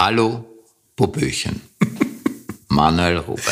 [0.00, 0.44] Hallo,
[0.94, 1.60] Popöchen.
[2.68, 3.42] Manuel Rubey.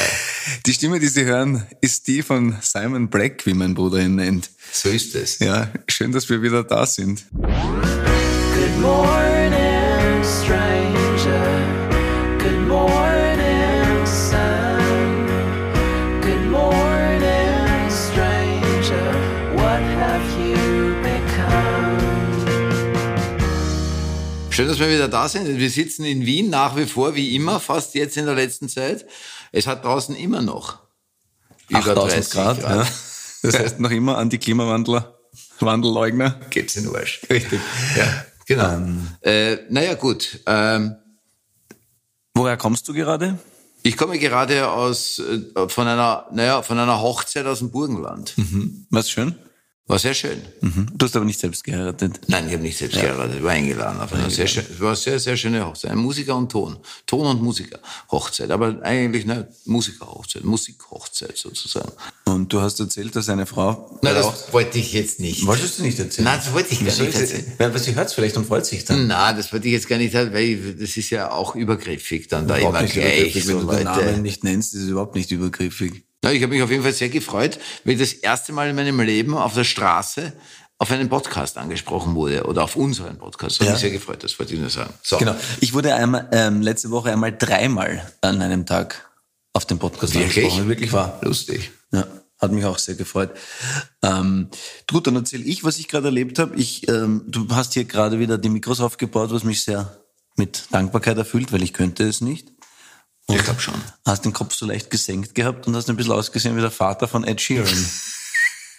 [0.64, 4.50] Die Stimme, die Sie hören, ist die von Simon Black, wie mein Bruder ihn nennt.
[4.70, 5.40] So ist es.
[5.40, 7.24] Ja, schön, dass wir wieder da sind.
[7.32, 7.50] Good
[8.80, 9.35] morning,
[24.76, 25.58] dass wir wieder da sind.
[25.58, 29.06] Wir sitzen in Wien nach wie vor, wie immer, fast jetzt in der letzten Zeit.
[29.52, 30.80] Es hat draußen immer noch
[31.68, 32.62] über 8000 30 Grad.
[32.62, 32.86] Ja.
[33.42, 35.18] Das heißt noch immer an die Klimawandler,
[35.60, 36.40] Wandelleugner.
[36.50, 37.22] Geht's in den Arsch.
[37.30, 37.60] Richtig.
[37.96, 38.80] Ja, genau.
[39.22, 40.40] äh, naja, gut.
[40.46, 40.96] Ähm,
[42.34, 43.38] Woher kommst du gerade?
[43.82, 48.34] ich komme gerade aus, äh, von einer, naja, von einer Hochzeit aus dem Burgenland.
[48.90, 49.36] Was schön.
[49.88, 50.42] War sehr schön.
[50.62, 50.88] Mhm.
[50.94, 52.18] Du hast aber nicht selbst geheiratet.
[52.26, 54.00] Nein, ich habe nicht selbst geheiratet, war eingeladen.
[54.00, 55.92] Auf eine sehr schön, es war eine sehr, sehr schöne Hochzeit.
[55.92, 56.78] Ein Musiker und Ton.
[57.06, 57.78] Ton und Musiker.
[58.10, 58.50] Hochzeit.
[58.50, 60.42] Aber eigentlich eine Musikerhochzeit.
[60.42, 61.92] Musikhochzeit sozusagen.
[62.24, 63.96] Und du hast erzählt, dass eine Frau.
[64.02, 65.46] Nein, das wollte ich jetzt nicht.
[65.46, 66.24] Wolltest du nicht erzählen?
[66.24, 67.52] Nein, das wollte ich gar nicht erzählen.
[67.56, 69.06] Weil sie hört es vielleicht und freut sich dann.
[69.06, 72.48] Na, das wollte ich jetzt gar nicht, weil ich, das ist ja auch übergriffig, dann
[72.48, 73.46] da Überhaupt immer nicht gleich.
[73.46, 76.05] Wenn du den Namen nicht nennst, ist es überhaupt nicht übergriffig.
[76.26, 78.74] Ja, ich habe mich auf jeden Fall sehr gefreut, weil ich das erste Mal in
[78.76, 80.32] meinem Leben auf der Straße
[80.78, 83.60] auf einen Podcast angesprochen wurde oder auf unseren Podcast.
[83.60, 83.72] Das hat Ja.
[83.74, 84.92] mich sehr gefreut, das wollte ich nur sagen.
[85.02, 85.18] So.
[85.18, 85.36] Genau.
[85.60, 89.08] Ich wurde einmal, ähm, letzte Woche einmal dreimal an einem Tag
[89.52, 90.36] auf dem Podcast Wirklich?
[90.44, 90.68] angesprochen.
[90.68, 91.18] Wirklich wahr.
[91.22, 91.70] Lustig.
[91.92, 92.06] Ja,
[92.40, 93.30] hat mich auch sehr gefreut.
[94.02, 94.48] Ähm,
[94.90, 96.56] gut, dann erzähle ich, was ich gerade erlebt habe.
[96.56, 99.96] Ich, ähm, du hast hier gerade wieder die Mikros aufgebaut, was mich sehr
[100.36, 102.52] mit Dankbarkeit erfüllt, weil ich könnte es nicht.
[103.28, 103.74] Ich glaube schon.
[104.04, 107.08] Hast den Kopf so leicht gesenkt gehabt und hast ein bisschen ausgesehen wie der Vater
[107.08, 107.66] von Ed Sheeran.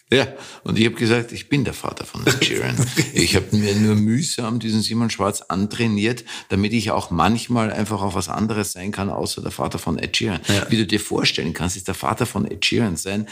[0.09, 0.25] Ja,
[0.63, 2.77] und ich habe gesagt, ich bin der Vater von Ed Sheeran.
[3.13, 8.15] ich habe mir nur mühsam diesen Simon Schwarz antrainiert, damit ich auch manchmal einfach auch
[8.15, 10.39] was anderes sein kann, außer der Vater von Ed Sheeran.
[10.69, 13.27] Wie du dir vorstellen kannst, ist der Vater von Ed Sheeran sein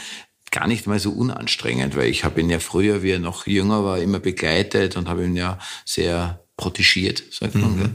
[0.50, 3.84] gar nicht mal so unanstrengend, weil ich habe ihn ja früher, wie er noch jünger
[3.84, 7.76] war, immer begleitet und habe ihn ja sehr protegiert, sagt man.
[7.76, 7.90] gell?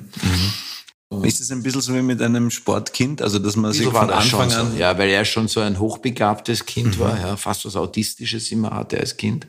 [1.24, 4.24] Ist es ein bisschen so wie mit einem Sportkind, also dass man sich von das
[4.24, 4.78] Anfang an.
[4.78, 8.98] Ja, weil er schon so ein hochbegabtes Kind war, ja, fast was Autistisches immer hatte
[8.98, 9.46] als Kind.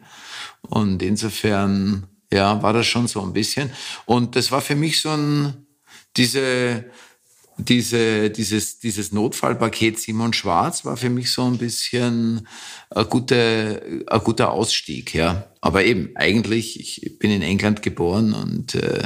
[0.62, 3.70] Und insofern, ja, war das schon so ein bisschen.
[4.06, 5.66] Und das war für mich so ein,
[6.16, 6.84] diese,
[7.58, 12.48] diese, dieses, dieses Notfallpaket Simon Schwarz war für mich so ein bisschen
[12.90, 15.46] ein guter, ein guter Ausstieg, ja.
[15.64, 19.00] Aber eben, eigentlich, ich bin in England geboren und äh,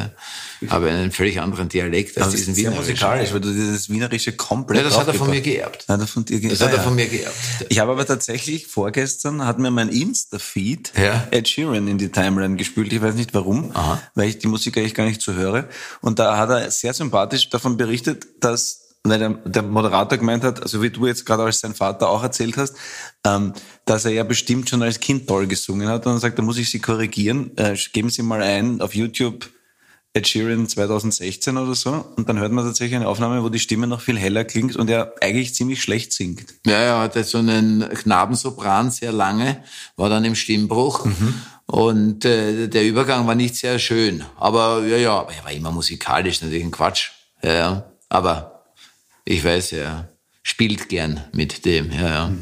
[0.68, 2.92] habe einen völlig anderen Dialekt als Das diesen ist sehr Wienerischen.
[2.94, 5.84] musikalisch, weil du dieses Wienerische komplett Ja, das hat er von mir geerbt.
[5.86, 6.82] Hat er von dir ge- Das Ah, hat er ja.
[6.82, 7.36] von mir geerbt.
[7.68, 11.28] Ich habe aber tatsächlich vorgestern hat mir mein Insta-Feed Ja.
[11.30, 12.90] Ed Sheeran in die Timeline gespült.
[12.90, 13.70] Ich weiß nicht warum,
[14.14, 15.68] weil ich die Musik eigentlich gar nicht so höre.
[16.00, 20.62] Und da hat er sehr sympathisch davon berichtet, dass weil der, der Moderator gemeint hat,
[20.62, 22.76] also wie du jetzt gerade als sein Vater auch erzählt hast,
[23.24, 23.52] ähm,
[23.84, 26.06] dass er ja bestimmt schon als Kind toll gesungen hat.
[26.06, 27.56] Und dann sagt, da muss ich Sie korrigieren.
[27.56, 29.48] Äh, geben Sie mal ein auf YouTube
[30.16, 32.04] Ed Sheeran 2016 oder so.
[32.16, 34.88] Und dann hört man tatsächlich eine Aufnahme, wo die Stimme noch viel heller klingt und
[34.88, 36.54] er eigentlich ziemlich schlecht singt.
[36.66, 39.62] Ja, er hatte so einen Knabensopran sehr lange,
[39.96, 41.06] war dann im Stimmbruch.
[41.66, 44.24] Und äh, der Übergang war nicht sehr schön.
[44.38, 47.10] Aber ja, ja, er war immer musikalisch, natürlich ein Quatsch.
[47.42, 47.90] Ja, ja.
[48.08, 48.55] Aber
[49.26, 50.08] ich weiß, er
[50.42, 51.90] spielt gern mit dem.
[51.92, 52.32] Ja, ja.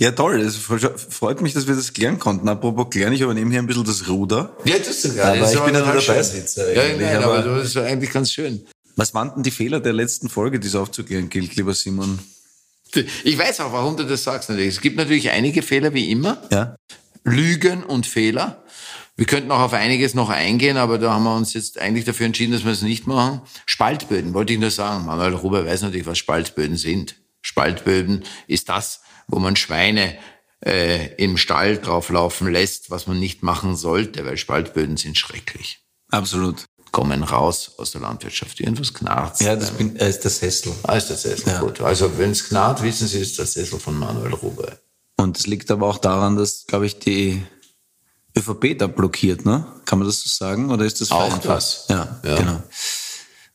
[0.00, 0.40] Ja, toll.
[0.40, 2.48] Es freut mich, dass wir das klären konnten.
[2.48, 4.56] Apropos klären, ich übernehme hier ein bisschen das Ruder.
[4.64, 6.14] Ja, tust du gar Aber Das ist ich bin ja nur der schön.
[6.14, 8.64] Beisitzer Ja, eigentlich, nein, aber- aber das ist eigentlich ganz schön.
[8.94, 12.18] Was waren denn die Fehler der letzten Folge, die es aufzuklären gilt, lieber Simon?
[13.24, 14.74] Ich weiß auch, warum du das sagst natürlich.
[14.76, 16.42] Es gibt natürlich einige Fehler, wie immer.
[16.52, 16.76] Ja?
[17.24, 18.62] Lügen und Fehler.
[19.18, 22.26] Wir könnten auch auf einiges noch eingehen, aber da haben wir uns jetzt eigentlich dafür
[22.26, 23.42] entschieden, dass wir es nicht machen.
[23.66, 25.06] Spaltböden, wollte ich nur sagen.
[25.06, 27.16] Manuel Ruber weiß natürlich, was Spaltböden sind.
[27.40, 30.16] Spaltböden ist das, wo man Schweine
[30.64, 35.80] äh, im Stall drauflaufen lässt, was man nicht machen sollte, weil Spaltböden sind schrecklich.
[36.12, 36.66] Absolut.
[36.92, 38.60] Kommen raus aus der Landwirtschaft.
[38.60, 39.40] Irgendwas knarrt.
[39.40, 40.72] Ja, das bin, äh, ist der Sessel.
[40.84, 41.54] Ah, ist der Sessel.
[41.54, 41.60] Ja.
[41.60, 41.80] Gut.
[41.80, 44.78] Also, wenn es knarrt, wissen Sie, es ist der Sessel von Manuel Ruber.
[45.16, 47.42] Und es liegt aber auch daran, dass, glaube ich, die
[48.38, 49.66] ÖVP da blockiert, ne?
[49.84, 50.70] Kann man das so sagen?
[50.70, 51.86] Oder ist das Auch das.
[51.88, 52.36] Ja, Ja.
[52.36, 52.62] genau.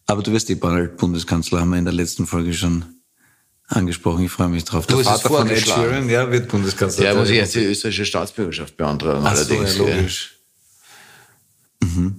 [0.06, 2.86] Aber du wirst eh bald Bundeskanzler, haben wir in der letzten Folge schon
[3.68, 4.26] angesprochen.
[4.26, 4.86] Ich freue mich drauf.
[4.86, 6.10] Du hast es vorgeschlagen.
[6.10, 7.04] ja, wird Bundeskanzler.
[7.06, 9.78] Der muss ich jetzt die österreichische Staatsbürgerschaft beantragen, Ach so, allerdings.
[9.78, 10.30] ja, logisch.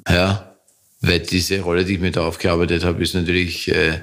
[0.08, 0.54] Ja,
[1.00, 4.00] weil diese Rolle, die ich mir da aufgearbeitet habe, ist natürlich äh,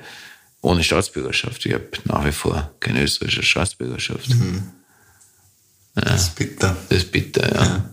[0.62, 1.66] ohne Staatsbürgerschaft.
[1.66, 4.28] Ich habe nach wie vor keine österreichische Staatsbürgerschaft.
[5.96, 6.76] Das ist bitter.
[6.90, 7.90] Das ist bitter, ja.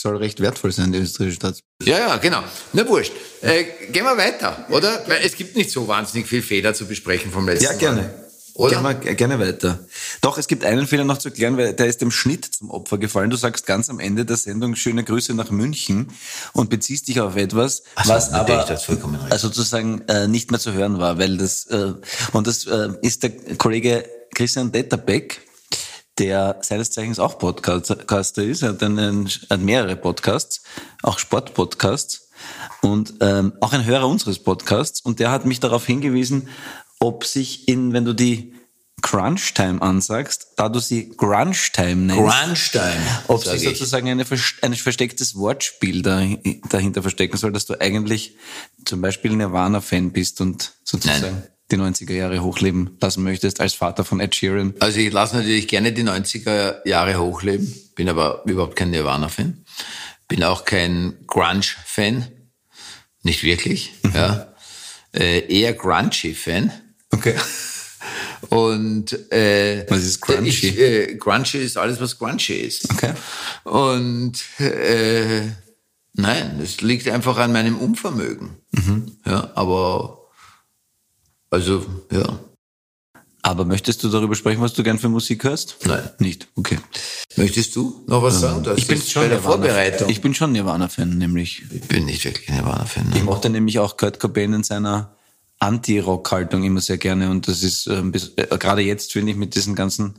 [0.00, 2.00] Soll recht wertvoll sein, die österreichische Staatsbürgerschaft.
[2.02, 2.42] Ja, ja, genau.
[2.72, 3.12] Na wurscht.
[3.42, 5.02] Äh, gehen wir weiter, oder?
[5.06, 7.78] Weil es gibt nicht so wahnsinnig viel Fehler zu besprechen vom letzten Ja, Mal.
[7.78, 8.14] gerne.
[8.56, 8.80] Oder?
[8.80, 9.80] Gerne, mal- gerne weiter.
[10.20, 12.98] Doch, es gibt einen Fehler noch zu klären, weil der ist dem Schnitt zum Opfer
[12.98, 13.28] gefallen.
[13.28, 16.12] Du sagst ganz am Ende der Sendung schöne Grüße nach München
[16.52, 21.00] und beziehst dich auf etwas, so, was aber äh, sozusagen äh, nicht mehr zu hören
[21.00, 21.94] war, weil das äh,
[22.32, 25.40] und das äh, ist der Kollege Christian Detterbeck,
[26.18, 28.62] der seines Zeichens auch Podcaster ist.
[28.62, 30.62] Er hat, einen, hat mehrere Podcasts,
[31.02, 32.28] auch Sportpodcasts
[32.82, 35.00] und ähm, auch ein Hörer unseres Podcasts.
[35.00, 36.48] Und der hat mich darauf hingewiesen,
[37.00, 38.54] ob sich in, wenn du die
[39.02, 43.68] Crunch Time ansagst, da du sie Grunge Time nennst, Grunge-Time, ob sag sich ich.
[43.68, 44.24] sozusagen eine,
[44.62, 46.26] ein verstecktes Wortspiel da,
[46.70, 48.36] dahinter verstecken soll, dass du eigentlich
[48.86, 51.48] zum Beispiel Nirvana-Fan bist und sozusagen Nein.
[51.74, 54.74] Die 90er Jahre hochleben lassen möchtest als Vater von Ed Sheeran.
[54.80, 59.64] Also ich lasse natürlich gerne die 90er Jahre hochleben, bin aber überhaupt kein Nirvana-Fan.
[60.28, 62.28] Bin auch kein Grunge-Fan.
[63.22, 64.54] Nicht wirklich, ja.
[65.12, 66.72] Äh, eher Grungy-Fan.
[67.10, 67.34] Okay.
[68.50, 70.48] Und äh, Was ist grungy?
[70.48, 72.90] Ich, äh, grungy ist alles, was grungy ist.
[72.90, 73.12] Okay.
[73.64, 75.42] Und äh,
[76.12, 78.58] nein, es liegt einfach an meinem Unvermögen.
[78.72, 79.12] Mhm.
[79.24, 80.23] Ja, aber
[81.50, 82.38] also ja,
[83.42, 85.76] Aber möchtest du darüber sprechen, was du gern für Musik hörst?
[85.84, 86.08] Nein.
[86.18, 86.48] Nicht?
[86.56, 86.78] Okay.
[87.36, 88.62] möchtest du noch was sagen?
[88.64, 90.08] Das ich bin schon bei der Vorbereitung.
[90.08, 91.62] Ich bin schon Nirvana-Fan, nämlich.
[91.70, 93.08] Ich bin nicht wirklich Nirvana-Fan.
[93.10, 93.24] Ich Ne?
[93.24, 95.14] mochte nämlich auch Kurt Cobain in seiner
[95.60, 99.54] Anti-Rock-Haltung immer sehr gerne und das ist ähm, bis, äh, gerade jetzt finde ich mit
[99.54, 100.14] diesen ganzen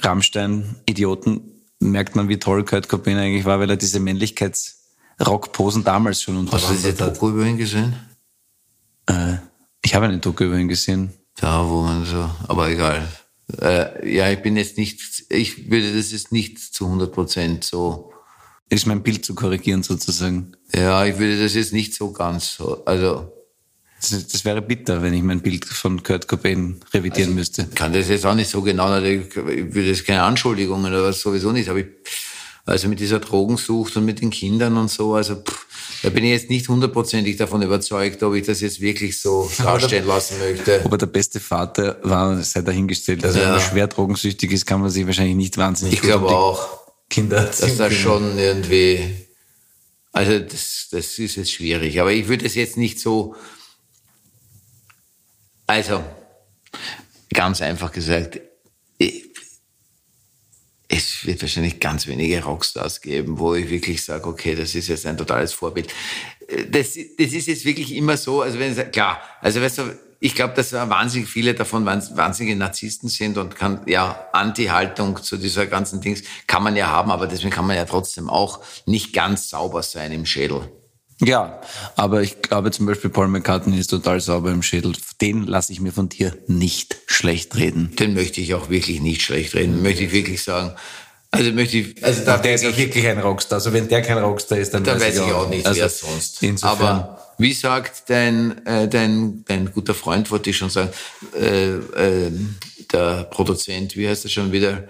[0.00, 1.42] Rammstein-Idioten
[1.80, 6.68] merkt man, wie toll Kurt Cobain eigentlich war, weil er diese Männlichkeits-Rock-Posen damals schon Hast
[6.68, 6.92] du diese.
[6.92, 7.94] Doku über ihn gesehen?
[9.06, 9.36] Äh,
[9.84, 11.12] ich habe eine Doku über ihn gesehen.
[11.36, 13.06] Da, wo man so, aber egal.
[13.60, 18.12] Äh, ja, ich bin jetzt nicht, ich würde das jetzt nicht zu 100 Prozent so,
[18.68, 20.52] Ist mein Bild zu korrigieren sozusagen.
[20.74, 23.32] ja, ich würde das jetzt nicht so ganz so, also,
[24.00, 27.66] Das, das wäre bitter, wenn ich mein Bild von Kurt Cobain revidieren müsste.
[27.74, 31.50] kann das jetzt auch nicht so genau, ich würde jetzt keine Anschuldigungen oder was sowieso
[31.52, 31.86] nicht, aber ich,
[32.66, 35.66] also mit dieser Drogensucht und mit den Kindern und so, also pff,
[36.02, 40.06] da bin ich jetzt nicht hundertprozentig davon überzeugt, ob ich das jetzt wirklich so darstellen
[40.06, 40.80] lassen möchte.
[40.84, 43.24] Ob er der beste Vater war, sei dahingestellt.
[43.24, 43.44] Also Ja.
[43.46, 46.34] wenn man schwer drogensüchtig ist, kann man sich wahrscheinlich nicht wahnsinnig Ich um glaube die
[46.34, 49.00] auch, Kinder dass das schon irgendwie,
[50.12, 53.34] also das, das ist jetzt schwierig, aber ich würde es jetzt nicht so,
[55.66, 56.02] also
[57.32, 58.40] ganz einfach gesagt,
[58.98, 59.29] ich,
[60.92, 65.06] es wird wahrscheinlich ganz wenige Rockstars geben, wo ich wirklich sage, okay, das ist jetzt
[65.06, 65.92] ein totales Vorbild.
[66.48, 69.82] Äh, Das, das ist jetzt wirklich immer so, also wenn klar, also weißt du,
[70.22, 75.38] ich glaube, dass wahnsinnig viele davon wahns- wahnsinnige Narzissten sind und kann, ja, Anti-Haltung zu
[75.38, 79.14] dieser ganzen Dings kann man ja haben, aber deswegen kann man ja trotzdem auch nicht
[79.14, 80.68] ganz sauber sein im Schädel.
[81.20, 81.60] Ja,
[81.96, 84.92] aber ich glaube zum Beispiel Paul McCartney ist total sauber im Schädel.
[85.20, 87.94] Den lasse ich mir von dir nicht schlecht reden.
[87.96, 90.74] Den möchte ich auch wirklich nicht schlecht reden, möchte ich wirklich sagen.
[91.32, 93.58] Also möchte ich, also da, der ist auch wirklich ein Rockstar.
[93.58, 96.42] Also wenn der kein Rockstar ist, dann da weiß ich auch nicht, also wer sonst.
[96.42, 100.90] Insofern, Aber wie sagt dein, äh, dein, dein guter Freund, wollte ich schon sagen,
[101.38, 102.32] äh, äh,
[102.92, 104.88] der Produzent, wie heißt er schon wieder?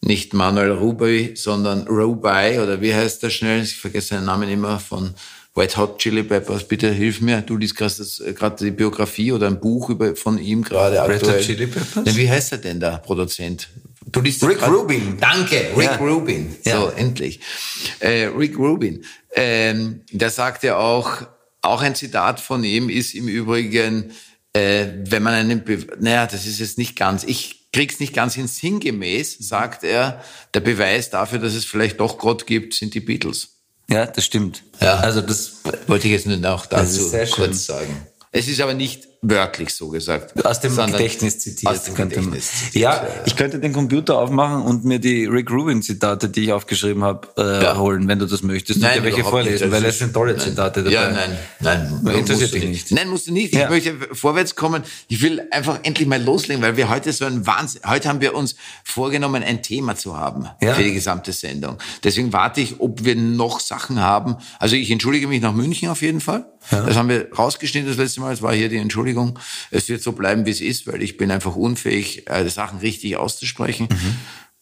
[0.00, 3.62] Nicht Manuel Ruby, sondern Rubai, oder wie heißt der schnell?
[3.62, 5.14] Ich vergesse seinen Namen immer von
[5.54, 6.66] White Hot Chili Peppers.
[6.66, 7.42] Bitte hilf mir.
[7.42, 7.94] Du liest gerade
[8.24, 11.42] äh, die Biografie oder ein Buch über, von ihm gerade Red Hot aktuell.
[11.42, 12.04] Chili Peppers?
[12.06, 13.68] Na, wie heißt er denn, der Produzent?
[14.06, 15.18] Du liest Rick Rubin.
[15.20, 15.96] Danke, Rick Ja.
[15.96, 16.56] Rubin.
[16.64, 16.80] Ja.
[16.80, 17.40] So, endlich.
[18.00, 19.04] Äh, Rick Rubin.
[19.34, 21.22] Ähm, der sagt ja auch,
[21.60, 24.10] auch ein Zitat von ihm ist im Übrigen,
[24.52, 28.34] äh, wenn man einen, Be naja, das ist jetzt nicht ganz, ich krieg's nicht ganz
[28.34, 30.22] hin, sinngemäß, sagt er,
[30.52, 33.51] der Beweis dafür, dass es vielleicht doch Gott gibt, sind die Beatles.
[33.88, 34.62] Ja, das stimmt.
[34.80, 34.96] Ja.
[34.98, 35.52] Also das
[35.86, 38.06] Wollte ich jetzt nur noch dazu kurz sagen.
[38.30, 40.44] Es ist aber nicht wörtlich so gesagt.
[40.44, 41.72] aus dem sondern Gedächtnis zitiert.
[41.72, 42.74] Aus dem Gedächtnis zitiert.
[42.82, 47.04] Ja, ich könnte den Computer aufmachen und mir die Rick Rubin Zitate, die ich aufgeschrieben
[47.04, 47.76] habe, äh, Ja.
[47.78, 48.82] holen, wenn du das möchtest.
[48.82, 50.40] und dir welche vorlesen, weil es sind tolle nein.
[50.40, 50.92] Zitate dabei.
[50.94, 52.00] Ja, nein, nein.
[52.16, 52.90] Interessiert musst du dich nicht.
[52.90, 53.52] Nein, musst du nicht.
[53.52, 53.70] Ich Ja.
[53.70, 54.82] möchte vorwärts kommen.
[55.06, 58.34] Ich will einfach endlich mal loslegen, weil wir heute so ein Wahnsinn, heute haben wir
[58.34, 60.74] uns vorgenommen, ein Thema zu haben Ja.
[60.74, 61.78] für die gesamte Sendung.
[62.02, 64.36] Deswegen warte ich, ob wir noch Sachen haben.
[64.58, 66.44] Also ich entschuldige mich nach München auf jeden Fall.
[66.70, 68.32] Das haben wir rausgeschnitten das letzte Mal.
[68.32, 69.11] Es war hier die Entschuldigung.
[69.70, 73.16] Es wird so bleiben, wie es ist, weil ich bin einfach unfähig, äh, Sachen richtig
[73.16, 73.88] auszusprechen.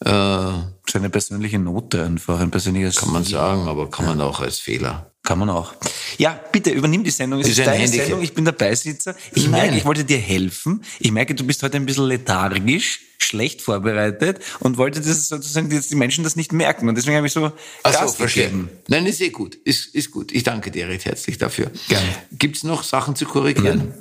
[0.03, 2.95] Äh, So eine persönliche Note einfach, ein persönliches.
[2.97, 5.07] kann man sagen, aber kann man auch als Fehler.
[5.23, 5.73] Kann man auch.
[6.17, 7.39] Ja, bitte übernimm die Sendung.
[7.39, 8.05] Es Ist ist, ein deine Handicap.
[8.07, 9.15] Sendung, ich bin der Beisitzer.
[9.35, 9.51] Ich Nein.
[9.51, 10.83] merke, ich wollte dir helfen.
[10.99, 15.87] Ich merke, du bist heute ein bisschen lethargisch, schlecht vorbereitet und wollte das sozusagen, dass
[15.89, 16.89] die Menschen das nicht merken.
[16.89, 17.51] Und deswegen habe ich so
[17.83, 18.45] Ach so, Gas verstehe.
[18.45, 18.69] gegeben.
[18.87, 19.53] Nein, ist eh gut.
[19.63, 20.31] Ist, ist gut.
[20.31, 21.69] Ich danke dir recht herzlich dafür.
[21.87, 22.07] Gerne.
[22.31, 23.93] Gibt's noch Sachen zu korrigieren?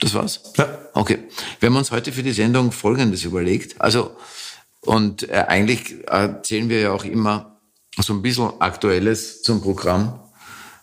[0.00, 0.40] Das war's?
[0.56, 0.78] Ja.
[0.92, 1.18] Okay.
[1.60, 3.80] Wir haben uns heute für die Sendung Folgendes überlegt.
[3.80, 4.16] Also,
[4.80, 7.58] und äh, eigentlich erzählen wir ja auch immer
[7.98, 10.20] so ein bisschen Aktuelles zum Programm.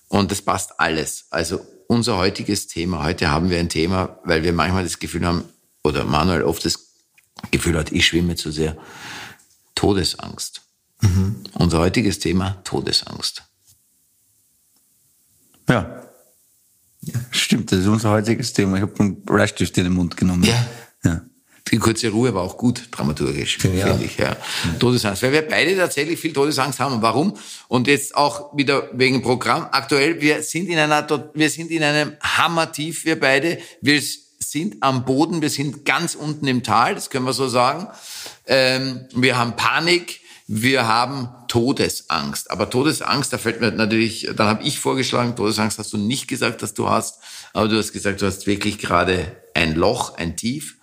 [0.07, 1.25] Und das passt alles.
[1.29, 5.43] Also unser heutiges Thema, heute haben wir ein Thema, weil wir manchmal das Gefühl haben,
[5.83, 6.93] oder Manuel oft das
[7.51, 8.77] Gefühl hat, ich schwimme zu sehr.
[9.75, 10.61] Todesangst.
[11.53, 13.43] Unser heutiges Thema, Todesangst.
[15.67, 16.02] Ja.
[17.05, 17.19] Ja.
[17.31, 18.77] Stimmt, das ist unser heutiges Thema.
[18.77, 20.43] Ich habe einen Bleistift in den Mund genommen.
[20.43, 20.65] Ja.
[21.03, 21.21] ja.
[21.71, 24.17] Die kurze Ruhe war auch gut dramaturgisch, Finde finde ich ich.
[24.17, 24.35] Ja.
[24.79, 27.01] Todesangst, weil wir beide tatsächlich viel Todesangst haben.
[27.01, 27.37] Warum?
[27.67, 29.67] Und jetzt auch wieder wegen Programm.
[29.71, 33.59] Aktuell, wir sind in einer, wir sind in einem Hammertief, wir beide.
[33.81, 34.01] Wir
[34.39, 37.87] sind am Boden, wir sind ganz unten im Tal, das können wir so sagen.
[38.45, 42.51] Ähm, wir haben Panik, wir haben Todesangst.
[42.51, 46.61] Aber Todesangst, da fällt mir natürlich, dann habe ich vorgeschlagen, Todesangst hast du nicht gesagt,
[46.61, 47.19] dass du hast,
[47.53, 50.77] aber du hast gesagt, du hast wirklich gerade ein Loch, ein Tief.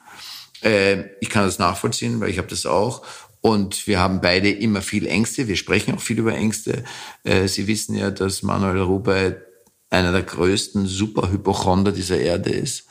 [0.63, 3.05] Äh, ich kann das nachvollziehen, weil ich habe das auch.
[3.43, 5.49] Und wir haben beide immer viel Ängste.
[5.49, 6.85] Wir sprechen auch viel über Ängste.
[7.25, 9.35] Äh, Sie wissen ja, dass Manuel Rubey
[9.89, 12.85] einer der größten Superhypochonder dieser Erde ist.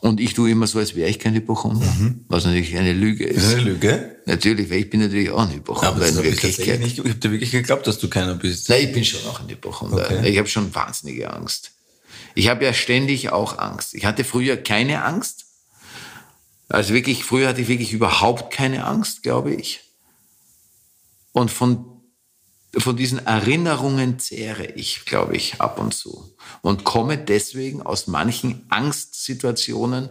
[0.00, 1.86] Und ich tue immer so, als wäre ich kein Hypochonder,
[2.28, 3.60] was natürlich eine Lüge ist.
[3.60, 4.16] Lüge?
[4.26, 6.80] Natürlich, weil ich bin natürlich auch ein Hypochonder in Wirklichkeit.
[6.80, 8.68] nicht, ich habe dir wirklich geglaubt, dass du keiner bist.
[8.68, 10.04] Nein, ich bin schon auch ein Hypochonder.
[10.04, 10.28] Okay.
[10.28, 11.72] Ich habe schon wahnsinnige Angst.
[12.36, 13.94] Ich habe ja ständig auch Angst.
[13.94, 15.46] Ich hatte früher keine Angst.
[16.68, 19.80] Also wirklich, früher hatte ich wirklich überhaupt keine Angst, glaube ich.
[21.32, 21.84] Und von,
[22.80, 26.36] von diesen Erinnerungen zehre ich, glaube ich, ab und zu.
[26.62, 30.10] Und komme deswegen aus manchen Angstsituationen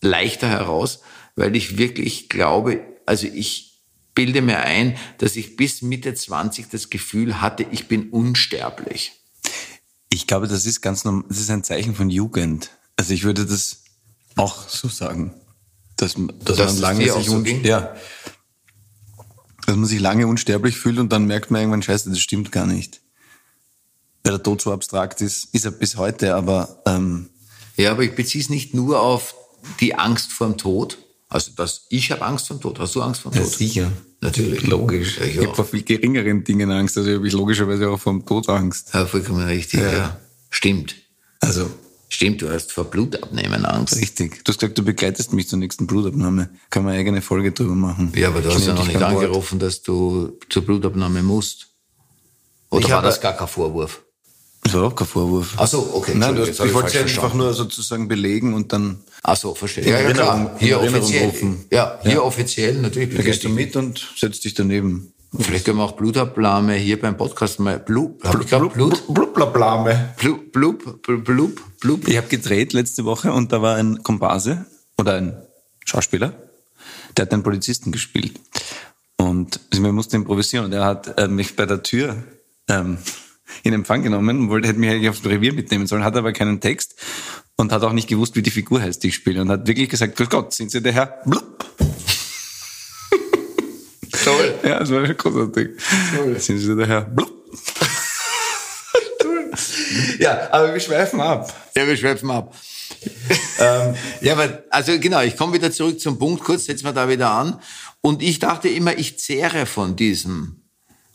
[0.00, 1.00] leichter heraus,
[1.34, 3.82] weil ich wirklich glaube, also ich
[4.14, 9.12] bilde mir ein, dass ich bis Mitte 20 das Gefühl hatte, ich bin unsterblich.
[10.08, 12.70] Ich glaube, das ist ganz normal, das ist ein Zeichen von Jugend.
[12.96, 13.84] Also ich würde das
[14.36, 15.34] auch so sagen.
[15.96, 17.94] Dass, dass, Dass man lange sich so ja,
[19.66, 22.66] dass man sich lange unsterblich fühlt und dann merkt man irgendwann, scheiße, das stimmt gar
[22.66, 23.00] nicht.
[24.22, 27.28] Weil der Tod so abstrakt ist, ist er bis heute, aber ähm,
[27.76, 29.34] Ja, aber ich beziehe es nicht nur auf
[29.80, 30.98] die Angst vor dem Tod.
[31.28, 32.78] Also dass ich habe Angst vor dem Tod.
[32.78, 33.52] Hast du Angst vor dem Tod?
[33.52, 33.92] sicher.
[34.20, 34.66] Natürlich.
[34.66, 35.18] Logisch.
[35.18, 38.24] Ja, ich ich habe vor viel geringeren Dingen Angst, also habe ich logischerweise auch vom
[38.24, 38.90] Tod Angst.
[38.94, 39.80] Ja, vollkommen richtig.
[39.80, 40.18] Ja.
[40.50, 40.94] Stimmt.
[41.40, 41.68] Also
[42.08, 43.96] Stimmt, du hast vor Blutabnehmen Angst.
[43.96, 44.44] richtig.
[44.44, 46.50] Du hast gesagt, du begleitest mich zur nächsten Blutabnahme.
[46.70, 48.12] Kann man eine eigene Folge drüber machen.
[48.14, 49.04] Ja, aber du Ich hast ja noch nicht Wort.
[49.10, 51.68] angerufen, dass du zur Blutabnahme musst.
[52.70, 54.02] Oder Ich war habe- das gar kein Vorwurf?
[54.62, 55.54] Das war auch kein Vorwurf.
[55.56, 56.12] Ach so, okay.
[56.16, 59.84] Nein, du hast, ich wollte es einfach nur sozusagen belegen und dann Ach so, verstehe.
[59.84, 60.52] In Ja, ja, Erinnerung- klar.
[60.54, 61.26] in Hier Erinnerung offiziell.
[61.28, 61.64] rufen.
[61.72, 62.20] Ja, hier Ja.
[62.22, 63.16] offiziell natürlich.
[63.16, 65.12] da gehst du mit und setzt dich daneben.
[65.38, 70.14] Vielleicht können wir auch Blutabnahme hier beim Podcast mal Blublablame.
[70.18, 72.08] Blub, Blub, Blub, Blub, Blub.
[72.08, 74.66] Ich habe gedreht letzte Woche und da war ein Komparse
[74.98, 75.36] oder ein
[75.84, 76.32] Schauspieler,
[77.16, 78.40] der hat einen Polizisten gespielt.
[79.16, 82.16] Und also wir mussten improvisieren und er hat äh, mich bei der Tür
[82.68, 82.98] ähm,
[83.62, 86.60] in Empfang genommen und wollte, hätte mich eigentlich aufs Revier mitnehmen sollen, hat aber keinen
[86.60, 86.96] Text
[87.56, 89.40] und hat auch nicht gewusst, wie die Figur heißt, die ich spiele.
[89.40, 91.06] Und hat wirklich gesagt, Grüß Gott, sind Sie der Herr?
[91.24, 91.64] Blub.
[94.26, 94.54] Toll.
[94.64, 95.68] Ja, das war schon großartig.
[96.38, 96.74] Sind Sie?
[96.74, 97.30] Blub.
[100.18, 101.54] ja, aber wir schweifen ab.
[101.76, 102.52] Ja, wir schweifen ab.
[103.60, 107.08] ähm, ja, aber, also genau, ich komme wieder zurück zum Punkt, kurz setzen wir da
[107.08, 107.60] wieder an.
[108.00, 110.64] Und ich dachte immer, ich zehre von diesem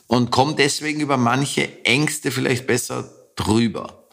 [0.08, 4.08] und komme deswegen über manche Ängste vielleicht besser drüber.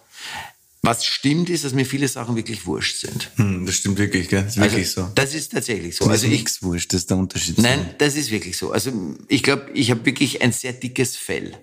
[0.88, 3.30] Was stimmt, ist, dass mir viele Sachen wirklich wurscht sind.
[3.36, 4.42] Hm, das stimmt wirklich, gell?
[4.44, 5.10] Das ist Also, wirklich so.
[5.14, 6.04] Das ist tatsächlich so.
[6.04, 7.58] Also Also ich, nichts wurscht, das ist der Unterschied.
[7.58, 8.72] nein, das ist wirklich so.
[8.72, 8.90] Also
[9.28, 11.54] ich glaube, ich habe wirklich ein sehr dickes Fell.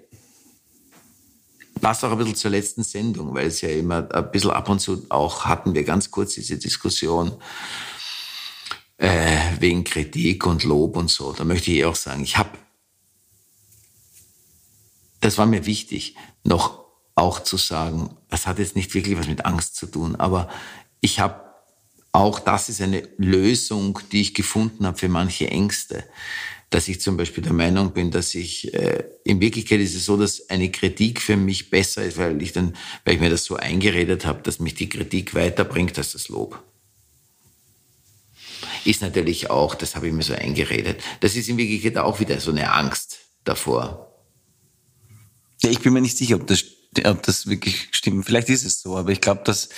[1.81, 4.79] Passt auch ein bisschen zur letzten Sendung, weil es ja immer ein bisschen ab und
[4.79, 7.33] zu auch hatten wir ganz kurz diese Diskussion
[8.97, 11.33] äh, wegen Kritik und Lob und so.
[11.33, 12.51] Da möchte ich eh auch sagen, ich habe,
[15.19, 16.84] das war mir wichtig, noch
[17.15, 20.49] auch zu sagen, das hat jetzt nicht wirklich was mit Angst zu tun, aber
[21.01, 21.45] ich habe
[22.15, 26.05] auch das ist eine Lösung, die ich gefunden habe für manche Ängste.
[26.69, 30.15] Dass ich zum Beispiel der Meinung bin, dass ich, äh, in Wirklichkeit ist es so,
[30.15, 33.57] dass eine Kritik für mich besser ist, weil ich dann, weil ich mir das so
[33.57, 36.63] eingeredet habe, dass mich die Kritik weiterbringt als das Lob.
[38.85, 42.39] ist natürlich auch, das habe ich mir so eingeredet, das ist in Wirklichkeit auch wieder
[42.39, 44.11] so eine Angst davor.
[45.61, 46.63] Ja, ich bin mir nicht sicher, ob das,
[47.03, 48.25] ob das wirklich stimmt.
[48.25, 49.69] Vielleicht ist es so, aber ich glaube, dass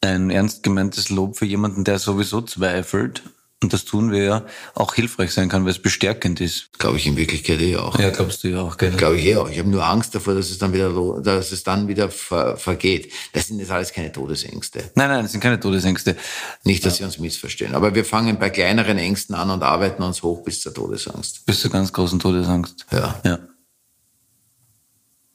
[0.00, 3.22] ein ernst gemeintes Lob für jemanden, der sowieso zweifelt,
[3.60, 6.78] und das tun wir ja, auch hilfreich sein kann, weil es bestärkend ist.
[6.78, 7.98] Glaube ich in Wirklichkeit eh auch.
[7.98, 8.92] Ja, glaubst du ja auch, gell?
[8.92, 9.50] Glaube ich eh auch.
[9.50, 13.12] Ich habe nur Angst davor, dass es dann wieder, dass es dann wieder ver, vergeht.
[13.32, 14.78] Das sind jetzt alles keine Todesängste.
[14.94, 16.16] Nein, nein, das sind keine Todesängste.
[16.62, 17.74] Nicht, dass Sie uns missverstehen.
[17.74, 21.44] Aber wir fangen bei kleineren Ängsten an und arbeiten uns hoch bis zur Todesangst.
[21.44, 22.86] Bis zur ganz großen Todesangst.
[22.92, 23.20] Ja.
[23.24, 23.40] Ja.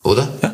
[0.01, 0.31] Oder?
[0.41, 0.52] Ja.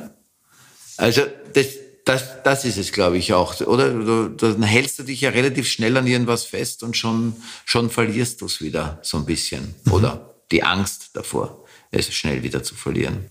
[0.99, 1.21] Also
[1.53, 1.67] das,
[2.03, 3.59] das, das ist es, glaube ich, auch.
[3.61, 7.33] Oder du, dann hältst du dich ja relativ schnell an irgendwas fest und schon,
[7.65, 9.75] schon verlierst du es wieder so ein bisschen.
[9.89, 13.29] Oder die Angst davor, es schnell wieder zu verlieren.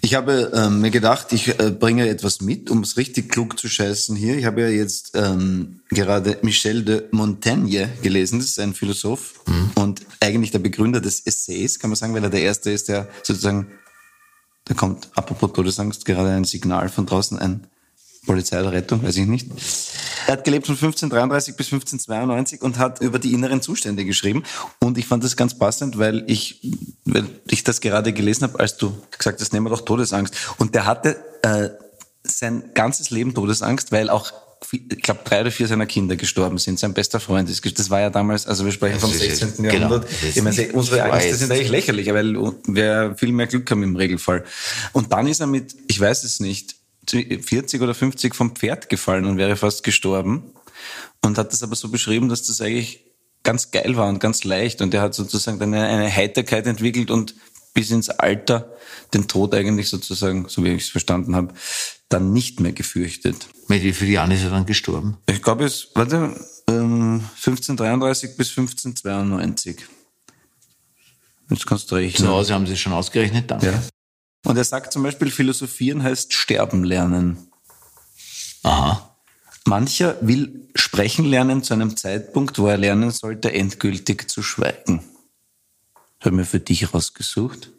[0.00, 3.68] Ich habe ähm, mir gedacht, ich äh, bringe etwas mit, um es richtig klug zu
[3.68, 4.38] scheißen hier.
[4.38, 9.40] Ich habe ja jetzt ähm, gerade Michel de Montaigne gelesen, das ist ein Philosoph
[9.74, 13.08] und eigentlich der Begründer des Essays, kann man sagen, weil er der Erste ist, der
[13.22, 13.66] sozusagen,
[14.68, 17.66] da kommt, apropos Todesangst, gerade ein Signal von draußen, ein
[18.26, 19.48] Polizei oder Rettung, weiß ich nicht.
[20.26, 24.42] Er hat gelebt von 1533 bis 1592 und hat über die inneren Zustände geschrieben.
[24.80, 26.60] Und ich fand das ganz passend, weil ich,
[27.06, 30.34] weil ich das gerade gelesen habe, als du gesagt hast, nehmen wir doch Todesangst.
[30.58, 31.70] Und der hatte äh,
[32.22, 34.30] sein ganzes Leben Todesangst, weil auch
[34.72, 36.78] ich glaube, drei oder vier seiner Kinder gestorben sind.
[36.78, 37.78] Sein bester Freund ist gestorben.
[37.78, 39.48] Das war ja damals, also wir sprechen vom Das ist 16.
[39.48, 40.06] jetzt- genau, Jahrhundert.
[40.34, 42.34] ich meine, unsere Ängste sind eigentlich lächerlich, weil
[42.66, 44.44] wir viel mehr Glück haben im Regelfall.
[44.92, 46.76] Und dann ist er mit, ich weiß es nicht,
[47.08, 50.42] 40 oder 50 vom Pferd gefallen und wäre fast gestorben.
[51.24, 53.04] Und hat das aber so beschrieben, dass das eigentlich
[53.42, 54.82] ganz geil war und ganz leicht.
[54.82, 57.34] Und er hat sozusagen dann eine, eine Heiterkeit entwickelt und
[57.74, 58.70] bis ins Alter
[59.14, 61.54] den Tod eigentlich sozusagen, so wie ich es verstanden habe,
[62.08, 63.48] dann nicht mehr gefürchtet.
[63.68, 65.18] Mit wie vielen Jahren ist er dann gestorben?
[65.26, 66.34] Ich glaube, es, warte,
[66.68, 69.84] ähm, 1533 bis 1592.
[71.50, 72.26] Jetzt kannst du rechnen.
[72.26, 73.50] Zu Hause haben Sie es schon ausgerechnet?
[73.50, 73.66] Danke.
[73.66, 73.82] Ja.
[74.44, 77.50] Und er sagt zum Beispiel, Philosophieren heißt sterben lernen.
[78.62, 79.16] Aha.
[79.66, 85.02] Mancher will sprechen lernen zu einem Zeitpunkt, wo er lernen sollte, endgültig zu schweigen.
[86.18, 87.70] Das habe ich mir für dich rausgesucht.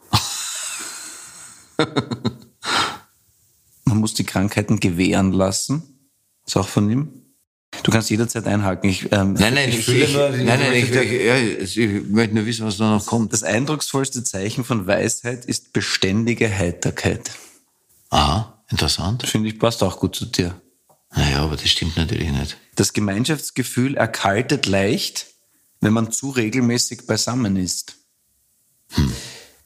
[3.90, 5.84] Man muss die Krankheiten gewähren lassen.
[6.46, 7.10] Ist auch von ihm.
[7.84, 8.90] Du kannst jederzeit einhaken.
[8.90, 12.34] Ich, ähm, Nein, nein, ich, fühle ich, nur- nein, nein, ich, ich, ja, ich möchte
[12.36, 13.32] nur wissen, was da noch kommt.
[13.32, 17.30] Das eindrucksvollste Zeichen von Weisheit ist beständige Heiterkeit.
[18.10, 19.24] Aha, interessant.
[19.28, 20.60] Finde ich, passt auch gut zu dir.
[21.16, 22.58] Naja, aber das stimmt natürlich nicht.
[22.76, 25.28] Das Gemeinschaftsgefühl erkaltet leicht,
[25.82, 27.96] wenn man zu regelmäßig beisammen ist.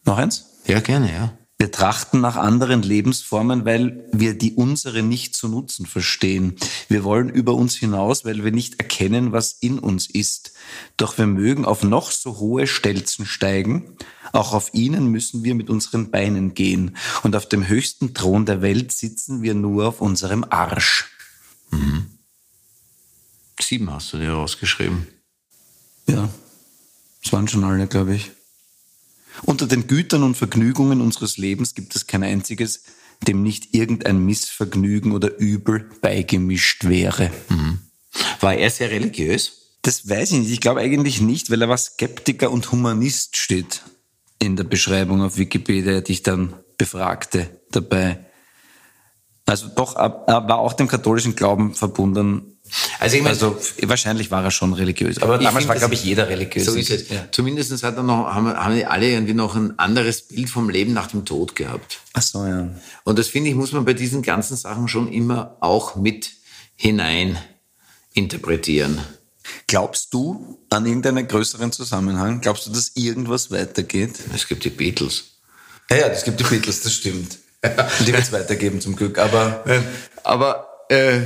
[0.06, 0.46] Noch eins?
[0.68, 1.38] Ja, gerne, ja.
[1.64, 6.58] Wir trachten nach anderen Lebensformen, weil wir die unsere nicht zu nutzen verstehen.
[6.90, 10.52] Wir wollen über uns hinaus, weil wir nicht erkennen, was in uns ist.
[10.98, 13.96] Doch wir mögen auf noch so hohe Stelzen steigen.
[14.34, 16.98] Auch auf ihnen müssen wir mit unseren Beinen gehen.
[17.24, 21.06] Und auf dem höchsten Thron der Welt sitzen wir nur auf unserem Arsch.
[23.62, 25.08] Sieben hast du dir rausgeschrieben.
[26.08, 26.28] Ja,
[27.24, 28.32] das waren schon alle, glaube ich.
[29.42, 32.84] Unter den Gütern und Vergnügungen unseres Lebens gibt es kein einziges,
[33.28, 37.32] dem nicht irgendein Missvergnügen oder Übel beigemischt wäre.
[38.40, 39.78] War er sehr religiös?
[39.82, 40.52] Das weiß ich nicht.
[40.52, 43.82] Ich glaube eigentlich nicht, weil er war Skeptiker und Humanist steht
[44.40, 48.26] in der Beschreibung auf Wikipedia, die ich dann befragte dabei.
[49.46, 52.53] Also doch, er war auch dem katholischen Glauben verbunden.
[53.00, 55.22] Also ich meine, Also wahrscheinlich war er schon religiös.
[55.22, 56.66] Aber damals war, glaube ich, jeder religiös.
[56.66, 57.10] so ist es.
[57.10, 57.28] Ja.
[57.32, 60.94] Zumindest hat er noch, haben, haben die alle irgendwie noch ein anderes Bild vom Leben
[60.94, 62.00] nach dem Tod gehabt.
[62.14, 62.70] Ach so, ja.
[63.04, 66.32] Und das finde ich, muss man bei diesen ganzen Sachen schon immer auch mit
[66.76, 67.38] hinein
[68.14, 69.00] interpretieren.
[69.68, 72.42] Glaubst du an irgendeinen größeren Zusammenhang?
[72.42, 74.14] Glaubst du, dass irgendwas weitergeht?
[74.34, 75.26] Es gibt die Beatles.
[75.90, 77.38] Ja, ja, es gibt die Beatles, das stimmt.
[77.64, 79.18] Und die wird es weitergeben zum Glück.
[79.20, 79.64] Aber
[80.24, 81.22] Aber äh,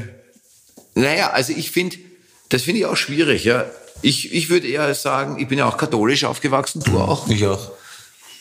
[0.98, 1.98] naja, also ich finde,
[2.50, 3.44] das finde ich auch schwierig.
[3.44, 3.66] Ja,
[4.02, 7.28] ich, ich würde eher sagen, ich bin ja auch katholisch aufgewachsen, du auch.
[7.30, 7.72] ich auch.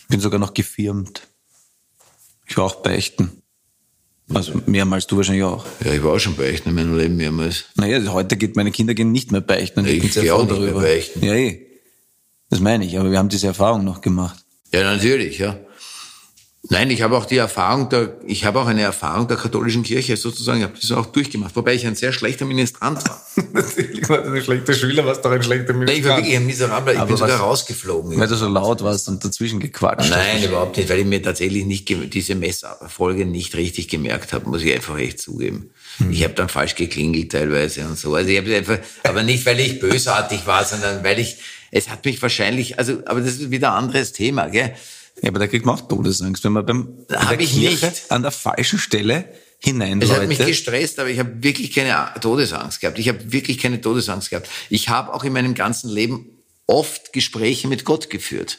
[0.08, 1.22] Bin sogar noch gefirmt.
[2.46, 3.42] Ich war auch beichten.
[4.32, 5.64] Also mehrmals, du wahrscheinlich auch.
[5.84, 7.66] Ja, ich war auch schon beichten in meinem Leben mehrmals.
[7.76, 9.80] Naja, heute geht, meine Kinder gehen nicht mehr beichten.
[9.80, 11.24] Und Ich bin sehr gehe froh auch nicht mehr beichten.
[11.24, 11.66] Ja, eh.
[12.50, 14.44] Das meine ich, aber wir haben diese Erfahrung noch gemacht.
[14.72, 15.58] Ja, natürlich, ja.
[16.68, 20.16] Nein, ich habe auch die Erfahrung der, ich habe auch eine Erfahrung der katholischen Kirche
[20.16, 23.22] sozusagen, ich habe das auch durchgemacht, wobei ich ein sehr schlechter Ministrant war.
[23.52, 26.92] Natürlich war ein schlechter Schüler, warst doch ein schlechter Nein, ich war wirklich ein Miserabler,
[26.94, 28.18] ich Aber bin sogar was- rausgeflogen.
[28.18, 30.44] Weil du so laut warst und dazwischen gequatscht Nein, hast.
[30.44, 34.74] überhaupt nicht, weil ich mir tatsächlich nicht diese Messfolge nicht richtig gemerkt habe, muss ich
[34.74, 35.70] einfach echt zugeben.
[36.10, 38.14] Ich habe dann falsch geklingelt teilweise und so.
[38.14, 41.36] Also ich habe einfach, aber nicht, weil ich bösartig war, sondern weil ich,
[41.70, 44.74] es hat mich wahrscheinlich, also, aber das ist wieder ein anderes Thema, gell?
[45.22, 48.10] Ja, aber da kriegt man auch Todesangst, wenn man beim an der Kirche nicht.
[48.10, 49.32] an der falschen Stelle
[50.02, 52.98] Es hat mich gestresst, aber ich habe wirklich keine Todesangst gehabt.
[52.98, 54.48] Ich habe wirklich keine Todesangst gehabt.
[54.68, 58.58] Ich habe auch in meinem ganzen Leben oft Gespräche mit Gott geführt.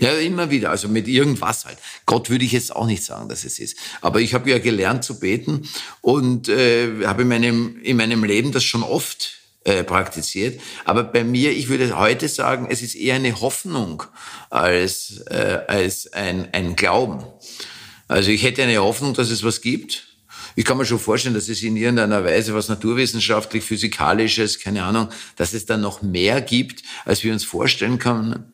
[0.00, 0.70] Ja, immer wieder.
[0.70, 1.78] Also mit irgendwas halt.
[2.06, 3.76] Gott würde ich jetzt auch nicht sagen, dass es ist.
[4.00, 5.68] Aber ich habe ja gelernt zu beten
[6.02, 10.60] und äh, habe in meinem, in meinem Leben das schon oft äh, praktiziert.
[10.84, 14.02] Aber bei mir, ich würde heute sagen, es ist eher eine Hoffnung
[14.50, 17.24] als, äh, als ein, ein Glauben.
[18.06, 20.06] Also ich hätte eine Hoffnung, dass es was gibt.
[20.56, 25.08] Ich kann mir schon vorstellen, dass es in irgendeiner Weise was naturwissenschaftlich, physikalisches, keine Ahnung,
[25.36, 28.52] dass es dann noch mehr gibt, als wir uns vorstellen können.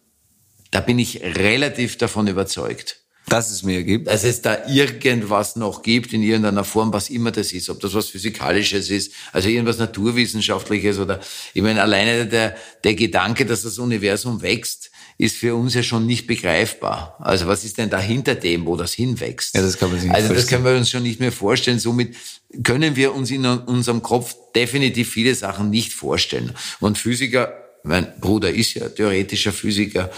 [0.70, 3.03] Da bin ich relativ davon überzeugt,
[3.34, 4.06] dass es mehr gibt.
[4.06, 7.94] dass es da irgendwas noch gibt in irgendeiner Form, was immer das ist, ob das
[7.94, 11.20] was Physikalisches ist, also irgendwas Naturwissenschaftliches oder,
[11.52, 16.06] ich meine, alleine der, der Gedanke, dass das Universum wächst, ist für uns ja schon
[16.06, 17.16] nicht begreifbar.
[17.20, 19.54] Also was ist denn da hinter dem, wo das hinwächst?
[19.54, 21.78] Ja, das kann man sich nicht Also das können wir uns schon nicht mehr vorstellen.
[21.78, 22.16] Somit
[22.62, 26.52] können wir uns in unserem Kopf definitiv viele Sachen nicht vorstellen.
[26.80, 30.10] Und Physiker, mein Bruder ist ja theoretischer Physiker,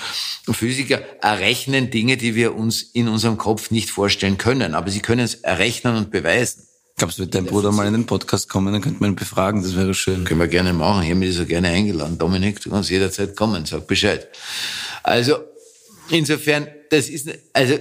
[0.51, 4.75] Physiker errechnen Dinge, die wir uns in unserem Kopf nicht vorstellen können.
[4.75, 6.63] Aber sie können es errechnen und beweisen.
[6.97, 9.63] Glaubst du, wird dein Bruder mal in den Podcast kommen, dann könnte man ihn befragen,
[9.63, 10.25] das wäre schön.
[10.25, 11.03] Können wir gerne machen.
[11.03, 12.17] Ich habe mich so gerne eingeladen.
[12.17, 14.29] Dominik, du kannst jederzeit kommen, sag Bescheid.
[15.03, 15.37] Also,
[16.09, 17.79] insofern, das ist, also,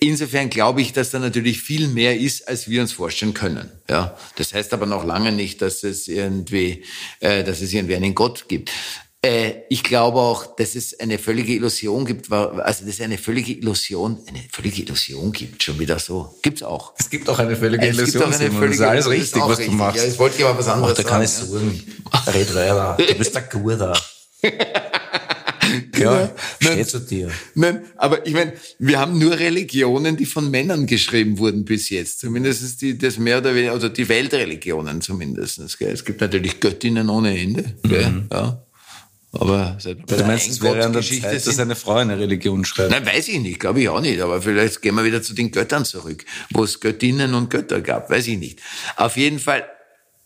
[0.00, 3.70] insofern glaube ich, dass da natürlich viel mehr ist, als wir uns vorstellen können.
[3.88, 6.84] Ja, das heißt aber noch lange nicht, dass es irgendwie,
[7.20, 8.70] äh, dass es irgendwie einen Gott gibt.
[9.24, 13.52] Äh, ich glaube auch, dass es eine völlige Illusion gibt, also dass es eine völlige
[13.52, 16.34] Illusion, eine völlige Illusion gibt, schon wieder so.
[16.42, 16.92] Gibt's auch.
[16.98, 18.58] Es gibt auch eine völlige Es gibt auch eine Simon.
[18.58, 19.66] völlige das ist alles richtig, was richtig.
[19.68, 19.96] du machst.
[19.98, 22.34] Ja, jetzt wollte ich aber was anderes Ach, da kann ich sagen, sagen.
[22.34, 22.96] Red weiter.
[22.98, 24.00] Du bist der Guter.
[25.96, 26.30] Ja,
[26.60, 27.30] steh zu dir.
[27.54, 32.20] Nein, aber ich meine, wir haben nur Religionen, die von Männern geschrieben wurden bis jetzt.
[32.20, 35.78] Zumindest die, das mehr oder weniger, oder die Weltreligionen zumindest.
[35.78, 35.92] Gell?
[35.92, 37.64] Es gibt natürlich Göttinnen ohne Ende.
[37.84, 38.24] Gell?
[38.30, 38.62] Ja.
[39.32, 42.66] Aber bei der meinst, es wäre an der Eingottgeschichte Zeit, dass eine Frau eine Religion
[42.66, 42.90] schreibt?
[42.90, 44.20] Nein, weiß ich nicht, glaube ich auch nicht.
[44.20, 48.10] Aber vielleicht gehen wir wieder zu den Göttern zurück, wo es Göttinnen und Götter gab,
[48.10, 48.60] weiß ich nicht.
[48.96, 49.64] Auf jeden Fall,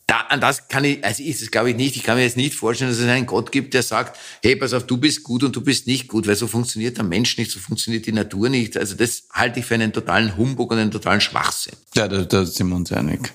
[0.08, 2.36] da, an das kann ich, also ist es glaube ich nicht, ich kann mir jetzt
[2.36, 5.44] nicht vorstellen, dass es einen Gott gibt, der sagt, hey, pass auf, du bist gut
[5.44, 8.48] und du bist nicht gut, weil so funktioniert der Mensch nicht, so funktioniert die Natur
[8.48, 8.76] nicht.
[8.76, 11.74] Also das halte ich für einen totalen Humbug und einen totalen Schwachsinn.
[11.94, 13.32] Ja, da, da sind wir uns einig.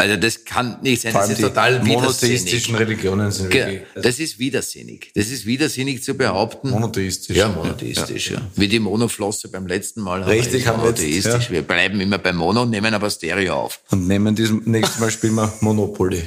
[0.00, 4.20] Also das kann nicht sein, Vor das ist total monotheistischen Religionen sind Genau, wirklich Das
[4.20, 5.10] ist widersinnig.
[5.16, 6.70] Das ist widersinnig zu behaupten.
[6.70, 7.36] monotheistisch.
[7.36, 8.40] Ja, monotheistisch, ja.
[8.54, 10.20] Wie die Monoflosse beim letzten Mal.
[10.20, 11.46] haben wir Richtig, haben wir monotheistisch.
[11.46, 11.50] ja.
[11.50, 13.80] Wir bleiben immer bei Mono, nehmen aber Stereo auf.
[13.90, 16.22] Und nehmen diesem nächsten Mal spielen wir Monopoly.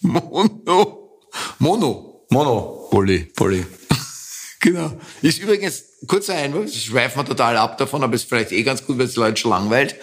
[0.00, 1.20] Mono.
[1.60, 2.26] Mono.
[2.30, 3.18] Monopoly.
[3.36, 3.64] Poly.
[4.60, 4.98] Genau.
[5.22, 8.98] Ist übrigens, kurzer Einwurf, schweifen wir total ab davon, aber ist vielleicht eh ganz gut,
[8.98, 9.94] weil es Leute schon langweilt.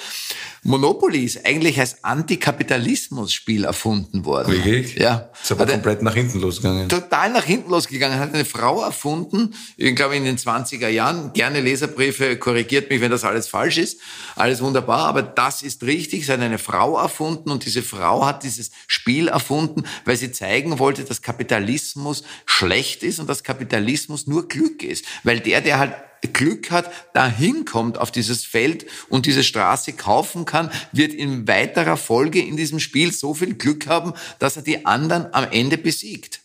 [0.63, 4.52] Monopoly ist eigentlich als Antikapitalismus-Spiel erfunden worden.
[4.54, 4.95] Wirklich?
[4.95, 5.30] Ja.
[5.41, 6.88] Ist aber Hat komplett nach hinten losgegangen.
[6.89, 8.17] total nach hinten losgegangen.
[8.19, 11.34] Hat eine Frau erfunden, ich glaube in den 20er Jahren.
[11.34, 13.99] Gerne Leserbriefe, korrigiert mich, wenn das alles falsch ist.
[14.36, 16.26] Alles wunderbar, aber das ist richtig.
[16.26, 20.80] Sie hat eine Frau erfunden und diese Frau hat dieses Spiel erfunden, weil sie zeigen
[20.80, 25.06] wollte, dass Kapitalismus schlecht ist und dass Kapitalismus nur Glück ist.
[25.23, 25.93] Weil der, der halt
[26.31, 31.97] Glück hat, dahin kommt auf dieses Feld und diese Straße kaufen kann, wird in weiterer
[31.97, 36.41] Folge in diesem Spiel so viel Glück haben, dass er die anderen am Ende besiegt.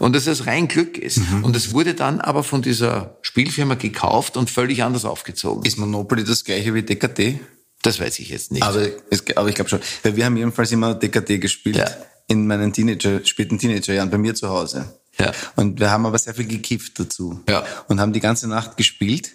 [0.00, 1.20] Und dass es rein Glück ist.
[1.42, 5.64] Und es wurde dann aber von dieser Spielfirma gekauft und völlig anders aufgezogen.
[5.64, 7.38] Ist Monopoly das gleiche wie DKT?
[7.82, 8.64] Das weiß ich jetzt nicht.
[8.64, 9.78] Aber, es, aber ich glaube schon.
[10.02, 11.76] Weil wir haben jedenfalls immer DKT gespielt.
[11.76, 11.88] Ja.
[12.26, 14.92] In meinen Teenager, späten Teenagerjahren bei mir zu Hause.
[15.18, 15.32] Ja.
[15.56, 17.40] Und wir haben aber sehr viel gekifft dazu.
[17.48, 17.64] Ja.
[17.88, 19.32] Und haben die ganze Nacht gespielt.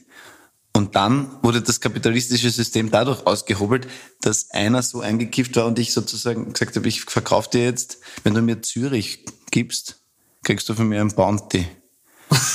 [0.73, 3.87] Und dann wurde das kapitalistische System dadurch ausgehobelt,
[4.21, 8.33] dass einer so eingekifft war und ich sozusagen gesagt habe, ich verkaufe dir jetzt, wenn
[8.33, 9.97] du mir Zürich gibst,
[10.43, 11.67] kriegst du von mir ein Bounty.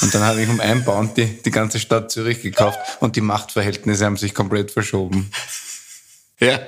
[0.01, 4.07] Und dann habe ich um ein Bounty die ganze Stadt Zürich gekauft und die Machtverhältnisse
[4.07, 5.31] haben sich komplett verschoben.
[6.41, 6.61] ja.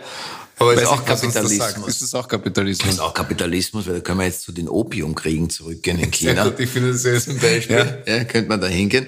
[0.58, 1.22] Aber es ist auch nicht, sagt.
[1.22, 1.88] Kapitalismus.
[1.88, 2.92] Ist das auch Kapitalismus?
[2.94, 6.44] ist auch Kapitalismus, weil da können wir jetzt zu den Opiumkriegen zurückgehen in Sehr China.
[6.44, 8.24] gut, ich finde das sehr Zum Beispiel, ja.
[8.24, 9.06] könnte man da hingehen.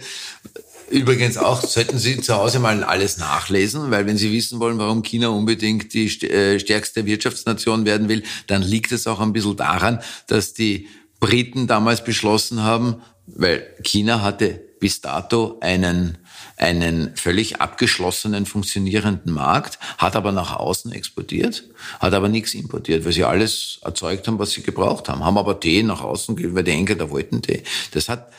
[0.90, 5.02] Übrigens auch, sollten Sie zu Hause mal alles nachlesen, weil wenn Sie wissen wollen, warum
[5.02, 10.00] China unbedingt die äh, stärkste Wirtschaftsnation werden will, dann liegt es auch ein bisschen daran,
[10.26, 10.88] dass die
[11.20, 16.18] Briten damals beschlossen haben, weil China hatte bis dato einen
[16.60, 21.64] einen völlig abgeschlossenen, funktionierenden Markt, hat aber nach außen exportiert,
[22.00, 25.58] hat aber nichts importiert, weil sie alles erzeugt haben, was sie gebraucht haben, haben aber
[25.58, 27.62] Tee nach außen gegeben, weil die Engländer wollten Tee.
[27.92, 28.30] Das hat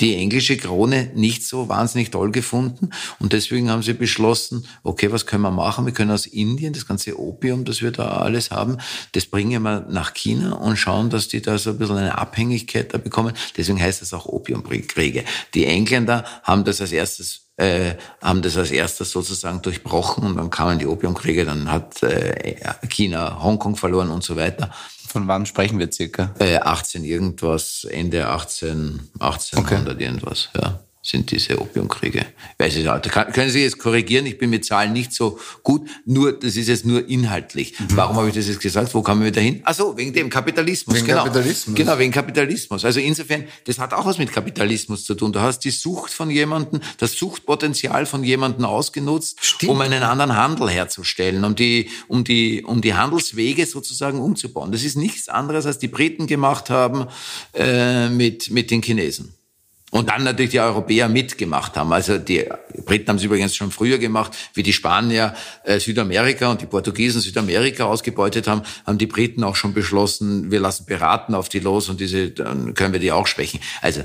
[0.00, 5.26] die englische Krone nicht so wahnsinnig toll gefunden und deswegen haben sie beschlossen, okay, was
[5.26, 5.86] können wir machen?
[5.86, 8.78] Wir können aus Indien das ganze Opium, das wir da alles haben,
[9.12, 12.92] das bringen wir nach China und schauen, dass die da so ein bisschen eine Abhängigkeit
[12.92, 13.34] da bekommen.
[13.56, 15.24] Deswegen heißt das auch Opiumkriege.
[15.54, 20.50] Die Engländer haben das als erstes äh, haben das als erstes sozusagen durchbrochen und dann
[20.50, 22.56] kamen die Opiumkriege, dann hat äh,
[22.88, 24.70] China Hongkong verloren und so weiter.
[25.08, 26.34] Von wann sprechen wir circa?
[26.38, 32.26] Äh, 18 irgendwas, Ende 18, 1800 irgendwas, ja, sind diese Opiumkriege.
[32.58, 34.26] Weiß ich nicht, kann, können Sie jetzt korrigieren?
[34.26, 37.74] Ich bin mit Zahlen nicht so gut, nur, das ist jetzt nur inhaltlich.
[37.90, 38.92] Warum habe ich das jetzt gesagt?
[38.94, 39.60] Wo kamen wir wieder hin?
[39.64, 40.96] Ach so, wegen dem Kapitalismus.
[40.96, 41.24] Wegen genau.
[41.24, 41.76] Kapitalismus.
[41.76, 42.84] Genau, wegen Kapitalismus.
[42.84, 45.32] Also insofern, das hat auch was mit Kapitalismus zu tun.
[45.32, 50.68] Du hast die Sucht von jemandem, das Suchtpotenzial von jemandem ausgenutzt, um einen anderen Handel
[50.68, 54.72] herzustellen, um die, um die, um die Handelswege sozusagen umzubauen.
[54.72, 57.06] Das ist nichts anderes, als die Briten gemacht haben
[57.54, 59.35] äh, mit, mit den Chinesen.
[59.96, 61.92] Und dann natürlich die Europäer mitgemacht haben.
[61.92, 62.44] Also die
[62.84, 67.20] Briten haben es übrigens schon früher gemacht, wie die Spanier äh, Südamerika und die Portugiesen
[67.20, 71.88] Südamerika ausgebeutet haben, haben die Briten auch schon beschlossen, wir lassen Piraten auf die los
[71.88, 73.60] und diese, dann können wir die auch schwächen.
[73.80, 74.02] Also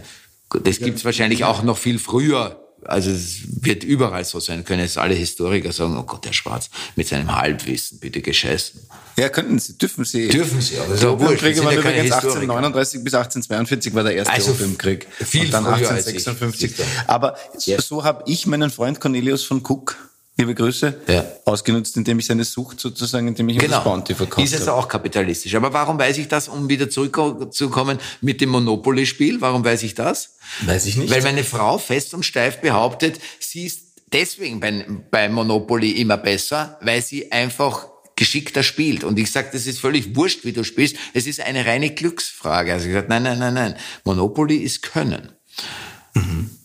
[0.64, 2.58] das gibt's wahrscheinlich auch noch viel früher.
[2.86, 4.64] Also es wird überall so sein.
[4.64, 8.80] Können jetzt alle Historiker sagen, oh Gott, der Schwarz mit seinem Halbwissen, bitte gescheißen.
[9.18, 10.28] Ja, könnten Sie, dürfen Sie.
[10.30, 12.36] Dürfen Sie, aber ja wurscht, Opiumkrieg wir sind war ja übrigens Historiker.
[12.40, 15.08] 1839 bis 1842 war der erste Also Opiumkrieg.
[15.20, 16.16] viel Und dann früher als ich.
[16.28, 16.76] 1856.
[16.78, 16.84] Siehst du.
[17.08, 17.82] Aber Ja.
[17.82, 19.98] so habe ich meinen Freund Cornelius von Cook,
[20.42, 21.26] liebe Grüße, Ja.
[21.46, 24.88] ausgenutzt, indem ich seine Sucht sozusagen, indem ich ihm das Bounty verkauft Ist es auch
[24.88, 25.56] kapitalistisch.
[25.56, 29.42] Aber warum weiß ich das, um wieder zurückzukommen mit dem Monopoly-Spiel?
[29.42, 30.36] Warum weiß ich das?
[30.66, 31.12] Weiß ich nicht.
[31.12, 36.78] Weil meine Frau fest und steif behauptet, sie ist deswegen bei, bei Monopoly immer besser,
[36.82, 39.04] weil sie einfach geschickter spielt.
[39.04, 40.96] Und ich sage, das ist völlig wurscht, wie du spielst.
[41.14, 42.74] Es ist eine reine Glücksfrage.
[42.74, 43.76] Also ich gesagt, nein, nein, nein, nein.
[44.04, 45.32] Monopoly ist Können.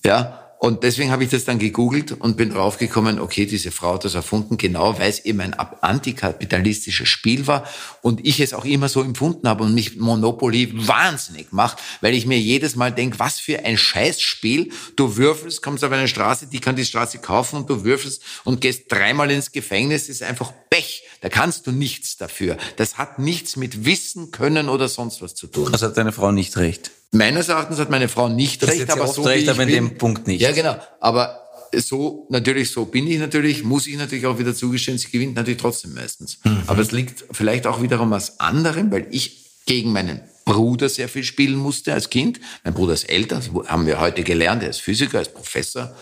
[0.05, 4.05] Ja, und deswegen habe ich das dann gegoogelt und bin draufgekommen, okay, diese Frau hat
[4.07, 7.69] das erfunden, genau, weil es eben ein antikapitalistisches Spiel war
[8.01, 12.27] und ich es auch immer so empfunden habe und mich Monopoly wahnsinnig macht, weil ich
[12.27, 14.73] mir jedes Mal denke, was für ein Scheißspiel.
[14.97, 18.62] Du würfelst, kommst auf eine Straße, die kann die Straße kaufen und du würfelst und
[18.62, 21.05] gehst dreimal ins Gefängnis, ist einfach Pech.
[21.20, 22.57] Da kannst du nichts dafür.
[22.76, 25.72] Das hat nichts mit Wissen, Können oder sonst was zu tun.
[25.72, 26.90] Also hat deine Frau nicht recht.
[27.12, 29.68] Meines Erachtens hat meine Frau nicht Das recht, aber so wie recht, ich aber in
[29.68, 30.40] bin, dem Punkt nicht.
[30.40, 30.76] Ja, genau.
[31.00, 31.42] Aber
[31.74, 35.61] so, natürlich, so bin ich natürlich, muss ich natürlich auch wieder zugestehen, sie gewinnt natürlich
[35.61, 36.38] trotzdem meistens.
[36.44, 36.62] Mhm.
[36.66, 41.24] Aber es liegt vielleicht auch wiederum was anderem, weil ich gegen meinen Bruder sehr viel
[41.24, 42.40] spielen musste als Kind.
[42.64, 45.94] Mein Bruder ist älter, das haben wir heute gelernt, er ist Physiker, er ist Professor,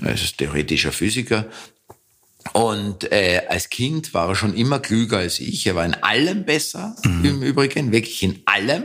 [0.00, 1.46] er ist theoretischer Physiker.
[2.52, 5.66] Und äh, als Kind war er schon immer klüger als ich.
[5.66, 8.84] Er war in allem besser, im Übrigen, wirklich in allem.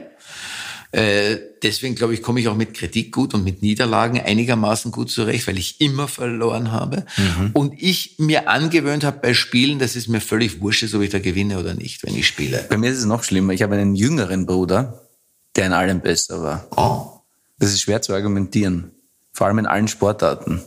[0.94, 5.10] Äh, deswegen glaube ich, komme ich auch mit Kritik gut und mit Niederlagen einigermaßen gut
[5.10, 7.06] zurecht, weil ich immer verloren habe.
[7.54, 11.10] Und ich mir angewöhnt habe bei Spielen, dass es mir völlig wurscht ist, ob ich
[11.10, 12.66] da gewinne oder nicht, wenn ich spiele.
[12.70, 13.54] Bei mir ist es noch schlimmer.
[13.54, 15.08] Ich habe einen jüngeren Bruder,
[15.56, 16.68] der in allem besser war.
[16.76, 17.22] Oh.
[17.58, 18.92] Das ist schwer zu argumentieren.
[19.32, 20.62] Vor allem in allen Sportarten.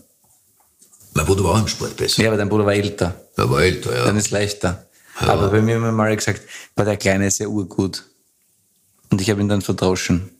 [1.14, 2.22] Mein Bruder war auch im Sport besser.
[2.22, 3.14] Ja, aber dein Bruder war älter.
[3.36, 4.04] Er war älter, ja.
[4.04, 4.86] Dann ist leichter.
[5.16, 6.42] Aber bei mir haben wir mal gesagt,
[6.74, 8.04] war der Kleine ist ja urgut.
[9.10, 10.30] Und ich habe ihn dann verdroschen.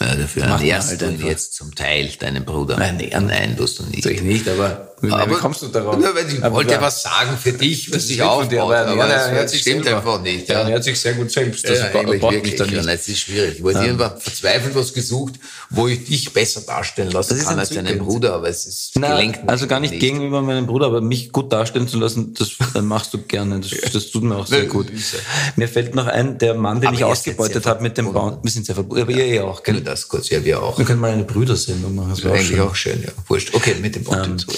[0.00, 2.78] ja dafür ernährst halt du ihn jetzt zum Teil, deinen Bruder.
[2.78, 3.10] Nein, nee.
[3.12, 4.02] nein, tust du nicht.
[4.02, 5.96] Sag ich nicht, aber, wie kommst du darauf?
[5.96, 6.82] Nur weil ich Aber wollte klar.
[6.82, 8.76] was sagen für dich, was dich lieb von dir, aufbaut.
[8.88, 9.98] aber Aber, er das, stimmt selber.
[9.98, 10.48] einfach nicht.
[10.48, 10.60] Ja.
[10.60, 11.64] ernährt sich sehr gut selbst.
[11.64, 12.56] Ja, Das ja, braucht wirklich.
[12.56, 12.88] dann Ja, nicht.
[12.88, 13.56] das ist schwierig.
[13.56, 15.34] Ich wollte irgendwann verzweifelt was gesucht,
[15.70, 17.98] wo ich dich besser darstellen lassen Das kann als deinen.
[17.98, 19.40] Bruder, aber es ist Na, gelenkt.
[19.46, 22.50] also gar nicht, gegenüber meinem Bruder, aber mich gut darstellen zu lassen, das
[22.82, 23.60] machst du gerne.
[23.60, 24.90] Das, das tut mir auch sehr Ja, gut.
[24.90, 25.18] ja.
[25.56, 28.12] Mir fällt noch ein, der Mann, den Aber ich ausgebeutet habe mit dem.
[28.12, 28.38] Baum.
[28.42, 29.02] Wir sind sehr verbunden.
[29.02, 30.76] Aber ihr eh auch, Nur das kurz, ja, wir auch.
[30.78, 32.10] Wir können mal eine Brüdersendung machen.
[32.10, 33.08] Das wäre Eigentlich auch schön, ja.
[33.28, 33.54] Wurscht.
[33.54, 34.48] Okay, mit dem hinzu.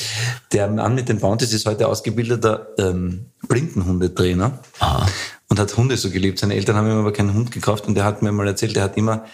[0.52, 5.06] Der Mann mit den Bounties ist heute ausgebildeter ähm, Blindenhundetrainer Aha.
[5.48, 6.38] und hat Hunde so geliebt.
[6.38, 8.84] Seine Eltern haben ihm aber keinen Hund gekauft und er hat mir mal erzählt, er
[8.84, 9.24] hat immer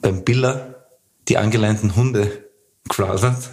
[0.00, 0.86] beim Biller
[1.28, 2.47] die angeleinten Hunde
[2.88, 3.50] gefladert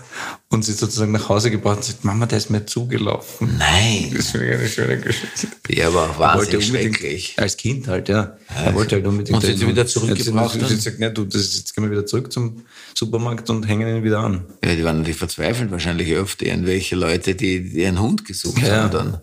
[0.50, 3.56] und sie sozusagen nach Hause gebracht und sagt, Mama, der ist mir zugelaufen.
[3.58, 4.14] Nein.
[4.16, 5.48] Das finde ich eine schöne Geschichte.
[5.70, 7.34] Ja, aber Er wollte wahnsinnig schrecklich.
[7.38, 8.38] als Kind halt, ja.
[8.56, 9.36] Er wollte halt unbedingt.
[9.36, 10.68] Und sie sie wieder zurückgebracht dann?
[10.70, 12.64] sie gesagt, ne, du, das ist, jetzt gehen wir wieder zurück zum
[12.96, 14.46] Supermarkt und hängen ihn wieder an.
[14.64, 18.84] Ja, die waren natürlich verzweifelt, wahrscheinlich öfter irgendwelche Leute, die, die einen Hund gesucht Ja.
[18.84, 19.22] haben dann.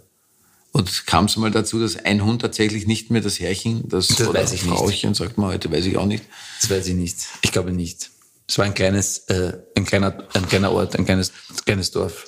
[0.74, 4.26] Und kam es mal dazu, dass ein Hund tatsächlich nicht mehr das Herrchen, das, Das
[4.26, 4.74] oder weiß ich nicht.
[4.74, 6.24] Frauchen, sagt man heute, weiß ich auch nicht.
[6.62, 7.16] Das weiß ich nicht.
[7.42, 8.10] Ich glaube nicht.
[8.48, 11.32] Es war ein kleines, äh, ein kleiner, ein kleiner Ort, ein kleines,
[11.64, 12.26] kleines Dorf.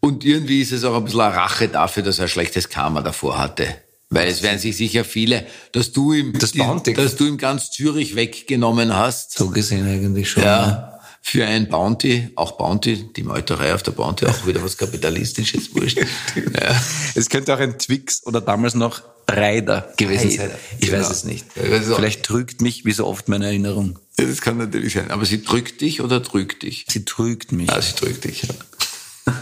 [0.00, 3.00] Und irgendwie ist es auch ein bisschen eine Rache dafür, dass er ein schlechtes Karma
[3.02, 3.66] davor hatte.
[4.08, 6.94] Weil es werden sich sicher viele, dass du ihm, Das Bounty.
[6.94, 9.36] dass du ihm ganz Zürich weggenommen hast.
[9.36, 10.44] So gesehen eigentlich schon.
[10.44, 10.92] ne?
[11.26, 11.30] Ja.
[11.30, 15.98] Für ein Bounty, auch Bounty, die Meuterei auf der Bounty, auch wieder was Kapitalistisches, wurscht.
[15.98, 16.80] ja.
[17.14, 20.50] Es könnte auch ein Twix oder damals noch Rider gewesen sein.
[20.78, 21.00] Ich genau.
[21.00, 21.44] weiß es nicht.
[21.56, 23.98] Ja, Vielleicht trügt mich wie so oft meine Erinnerung.
[24.16, 25.10] Das kann natürlich sein.
[25.10, 26.86] Aber sie drückt dich oder trügt dich?
[26.88, 27.70] Sie trügt mich.
[27.70, 29.34] Ah, sie drückt dich, ja.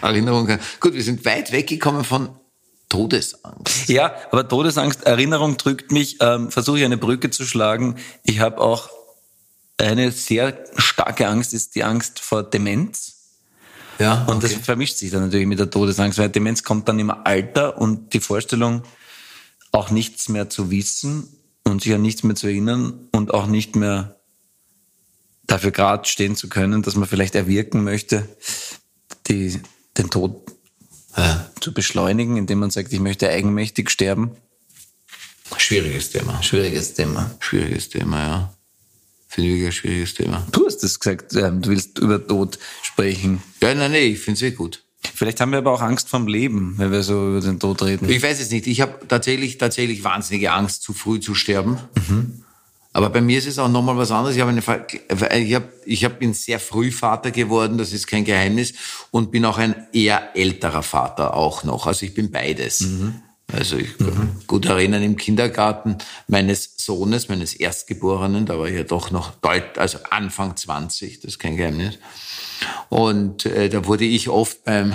[0.02, 0.48] Erinnerung.
[0.80, 2.30] Gut, wir sind weit weggekommen von
[2.88, 3.88] Todesangst.
[3.88, 7.96] Ja, aber Todesangst, Erinnerung drückt mich, ähm, versuche ich eine Brücke zu schlagen.
[8.24, 8.90] Ich habe auch
[9.82, 13.16] eine sehr starke Angst, ist die Angst vor Demenz.
[13.98, 17.10] Ja, Und das vermischt sich dann natürlich mit der Todesangst, weil Demenz kommt dann im
[17.10, 18.82] Alter und die Vorstellung,
[19.70, 21.28] auch nichts mehr zu wissen
[21.64, 24.20] und sich an nichts mehr zu erinnern und auch nicht mehr
[25.44, 28.28] dafür gerade stehen zu können, dass man vielleicht erwirken möchte,
[29.28, 29.60] die,
[29.96, 30.42] den Tod
[31.16, 31.50] ja.
[31.60, 34.32] zu beschleunigen, indem man sagt, ich möchte eigenmächtig sterben.
[35.56, 36.42] Schwieriges Thema.
[36.42, 37.30] Schwieriges Thema.
[37.40, 38.54] Schwieriges Thema, ja.
[39.34, 40.46] Finde ich wirklich ein schwieriges Thema.
[40.52, 43.42] Du hast es gesagt, ähm, du willst über Tod sprechen.
[43.62, 44.84] Ja, nein, nee, ich finde es sehr gut.
[45.14, 48.08] Vielleicht haben wir aber auch Angst vom Leben, wenn wir so über den Tod reden.
[48.10, 48.66] Ich weiß es nicht.
[48.66, 51.78] Ich habe tatsächlich, tatsächlich wahnsinnige Angst, zu früh zu sterben.
[52.92, 54.36] Aber bei mir ist es auch nochmal was anderes.
[54.36, 58.06] Ich, habe eine, Ver- ich, hab, ich hab, bin sehr früh Vater geworden, das ist
[58.06, 58.74] kein Geheimnis.
[59.10, 61.86] Und bin auch ein eher älterer Vater auch noch.
[61.86, 62.86] Also ich bin beides.
[63.52, 68.76] Also ich kann mich gut erinnern im Kindergarten meines Sohnes, meines Erstgeborenen, da war ich
[68.76, 71.98] ja doch noch deut, also Anfang 20, das ist kein Geheimnis.
[72.88, 74.94] Und äh, da wurde ich oft beim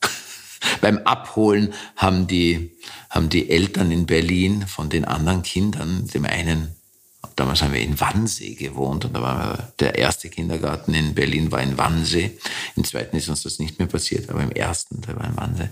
[0.80, 2.76] beim Abholen haben die,
[3.08, 6.74] haben die Eltern in Berlin von den anderen Kindern, dem einen,
[7.36, 11.62] damals haben wir in Wannsee gewohnt und da war der erste Kindergarten in Berlin war
[11.62, 12.38] in Wannsee.
[12.76, 15.68] Im zweiten ist uns das nicht mehr passiert, aber im ersten, der war in Wannsee.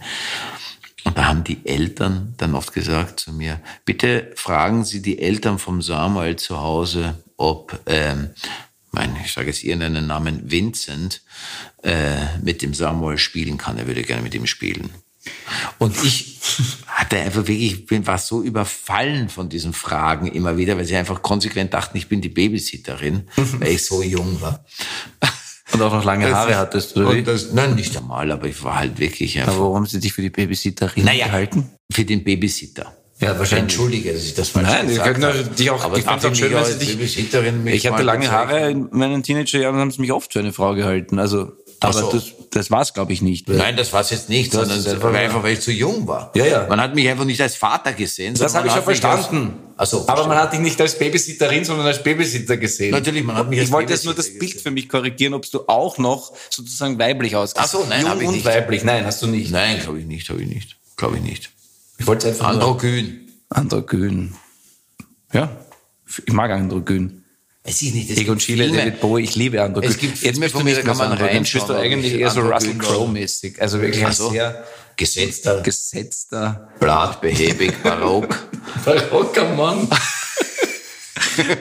[1.04, 5.58] Und da haben die Eltern dann oft gesagt zu mir, bitte fragen Sie die Eltern
[5.58, 8.30] vom Samuel zu Hause, ob, ähm,
[8.92, 11.22] mein, ich sage jetzt irgendeinen Namen, Vincent,
[11.82, 13.78] äh, mit dem Samuel spielen kann.
[13.78, 14.90] Er würde gerne mit ihm spielen.
[15.78, 16.38] Und ich
[16.86, 20.96] hatte einfach wirklich, ich bin, war so überfallen von diesen Fragen immer wieder, weil sie
[20.96, 24.64] einfach konsequent dachten, ich bin die Babysitterin, weil ich so jung war.
[25.72, 27.22] Und auch noch lange Haare hattest, oder wie?
[27.22, 29.52] Das, nein, nicht einmal, aber ich war halt wirklich einfach.
[29.52, 31.70] Aber warum haben sie dich für die Babysitterin Naja, gehalten?
[31.92, 32.94] für den Babysitter.
[33.20, 33.74] Ja, wahrscheinlich.
[33.74, 35.34] Entschuldige, dass ich das falsch Nein, die gesagt habe.
[35.50, 38.30] auch- dich auch- aber ich darf auch schön, als dich- Babysitterin mich Ich hatte lange?
[38.30, 41.18] Haare in meinen Teenagerjahren und haben sie mich oft für eine Frau gehalten.
[41.18, 41.52] Also,
[41.88, 42.12] aber so.
[42.12, 43.48] das, das war's, glaube ich, nicht.
[43.48, 45.72] Nein, das war es jetzt nicht, Das sondern es einfach- war einfach, weil ich zu
[45.72, 46.30] jung war.
[46.34, 46.66] Ja, ja.
[46.68, 48.34] Man hat mich einfach nicht als Vater gesehen.
[48.34, 49.54] Das habe ich schon verstanden.
[49.76, 52.90] Als, also, aber man hat dich nicht als Babysitterin, sondern als Babysitter gesehen.
[52.90, 54.60] Natürlich, man hat mich als Ich wollte jetzt nur das Bild gesehen.
[54.62, 57.58] für mich korrigieren, ob du auch noch sozusagen weiblich aussiehst.
[57.58, 58.44] Ach so, nein, Jung und nicht.
[58.44, 58.84] weiblich.
[58.84, 59.50] Nein, hast du nicht.
[59.50, 60.76] Nein, glaube ich nicht, habe ich nicht.
[60.96, 61.50] Glaube ich nicht.
[61.98, 62.48] Ich wollte es einfach.
[62.54, 63.28] Androgyn.
[63.48, 64.34] Androgyn.
[65.32, 65.50] Ja,
[66.26, 67.19] ich mag Androgyn.
[67.62, 69.90] Es ist nicht, es Egon Schiele, David Bowie, ich liebe Androgyn.
[69.90, 72.20] Es gibt Jetzt von du mir, nicht da mehr man Androgyn, bist du eigentlich ich
[72.20, 72.78] eher so Russell.
[72.78, 73.60] Crowe-mäßig.
[73.60, 74.64] Also wirklich ein sehr
[74.96, 78.38] Gesetzter, gesetzter, blatt, behäbig, barock.
[78.84, 79.88] barocker Mann.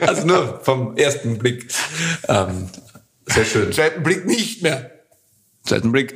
[0.06, 1.72] also nur vom ersten Blick.
[2.28, 2.68] Ähm,
[3.26, 3.72] sehr schön.
[3.72, 4.90] Zweiten Blick nicht mehr.
[5.64, 6.14] Zweiten Blick.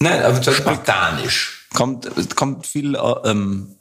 [0.00, 1.68] Nein, aber zweiten Blick Spartanisch.
[1.74, 3.76] kommt, kommt viel äh, ähm,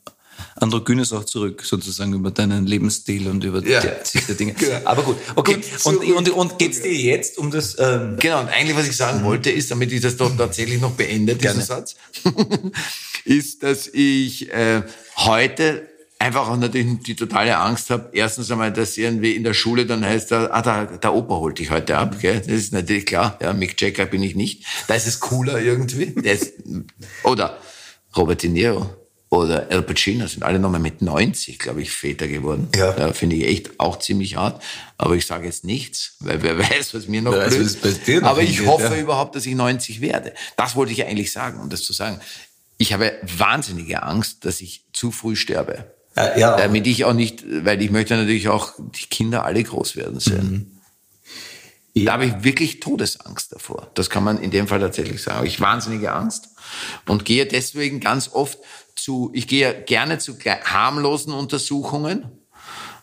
[0.64, 3.82] Androgynes auch zurück, sozusagen über deinen Lebensstil und über Ja.
[3.82, 4.54] die Sicht der Dinge.
[4.54, 4.80] Genau.
[4.86, 5.56] Aber gut, okay.
[5.56, 7.78] Gut, und, und, und geht's dir jetzt um das?
[7.78, 10.92] Ähm, Genau, und eigentlich, was ich sagen wollte, ist, damit ich das doch tatsächlich noch
[10.92, 11.64] beende, diesen Gerne.
[11.64, 11.96] Satz,
[13.26, 14.84] ist, dass ich äh,
[15.18, 15.88] heute
[16.20, 18.10] einfach auch natürlich die totale Angst habe.
[18.14, 21.70] Erstens einmal, dass irgendwie in der Schule dann heißt, ah, der, der Opa holt dich
[21.70, 22.20] heute ab.
[22.22, 22.40] Gell?
[22.40, 23.38] Das ist natürlich klar.
[23.42, 24.64] Ja, Mick Jagger bin ich nicht.
[24.88, 26.06] Da ist es cooler irgendwie.
[26.24, 26.54] Ist,
[27.24, 27.58] oder
[28.16, 28.90] Robert De Niro
[29.38, 32.68] oder Al Pacino sind alle nochmal mit 90, glaube ich, Väter geworden.
[32.76, 32.92] Ja.
[32.92, 34.62] Da finde ich echt auch ziemlich hart.
[34.98, 38.30] Aber ich sage jetzt nichts, weil wer weiß, was mir noch Wer weiß, dir noch
[38.30, 39.00] Aber ich hoffe ja.
[39.00, 40.34] überhaupt, dass ich 90 werde.
[40.56, 42.20] Das wollte ich eigentlich sagen, um das zu sagen.
[42.78, 45.86] Ich habe wahnsinnige Angst, dass ich zu früh sterbe.
[46.16, 46.58] Äh, ja.
[46.58, 50.73] Damit ich auch nicht, weil ich möchte natürlich auch die Kinder alle groß werden sehen.
[51.96, 53.92] Da habe ich wirklich Todesangst davor.
[53.94, 55.38] Das kann man in dem Fall tatsächlich sagen.
[55.38, 56.50] Habe ich wahnsinnige Angst
[57.08, 58.58] und gehe deswegen ganz oft
[58.96, 62.26] zu, ich gehe gerne zu harmlosen Untersuchungen.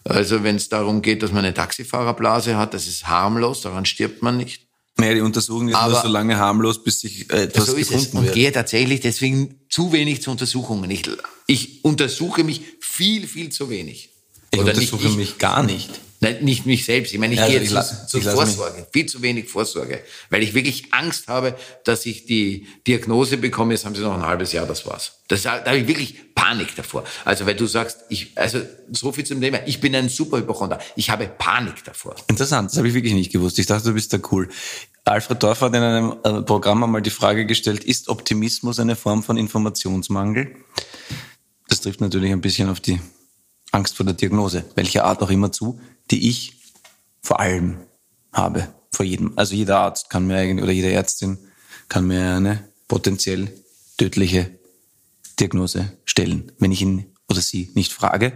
[0.03, 4.22] Also wenn es darum geht, dass man eine Taxifahrerblase hat, das ist harmlos, daran stirbt
[4.22, 4.66] man nicht.
[4.96, 7.90] Naja, die Untersuchung ist Aber- nur so lange harmlos, bis sich äh, etwas so ist
[7.90, 7.92] es.
[7.92, 8.35] gefunden Und wird.
[8.35, 10.90] gehe tatsächlich deswegen zu wenig zu Untersuchungen.
[10.90, 11.02] Ich,
[11.46, 14.10] ich untersuche mich viel, viel zu wenig.
[14.50, 16.00] Ich Oder nicht untersuche ich, mich gar nicht.
[16.23, 17.14] Nein, nicht mich selbst.
[17.14, 18.87] Ich meine, ich Also gehe ich zu, la- zu ich lasse mich- Vorsorge.
[18.92, 20.00] Viel zu wenig Vorsorge.
[20.29, 24.27] Weil ich wirklich Angst habe, dass ich die Diagnose bekomme, jetzt haben sie noch ein
[24.27, 25.12] halbes Jahr, das war's.
[25.29, 27.04] Das, da habe ich wirklich Panik davor.
[27.25, 28.60] Also, weil du sagst, ich, also,
[28.92, 29.60] so viel zum Thema.
[29.66, 30.79] Ich bin ein super Hypochonder.
[30.94, 32.14] Ich habe Panik davor.
[32.29, 33.58] Interessant, das habe ich wirklich nicht gewusst.
[33.58, 34.48] Ich dachte, du bist da cool.
[35.06, 39.23] Alfred Dorf hat in einem äh, Programm einmal die Frage gestellt, ist Optimismus eine Form
[39.23, 40.54] von Informationsmangel?
[41.68, 43.00] Das trifft natürlich ein bisschen auf die
[43.73, 45.81] Angst vor der Diagnose, welcher Art auch immer zu,
[46.11, 46.54] die ich
[47.23, 47.79] vor allem
[48.33, 49.33] habe, vor jedem.
[49.37, 51.38] Also jeder Arzt kann mir eigentlich, oder jede Ärztin
[51.88, 53.52] kann mir eine potenziell
[53.96, 54.50] tödliche
[55.38, 56.52] Diagnose stellen.
[56.58, 58.33] Wenn ich ihn oder sie nicht frage,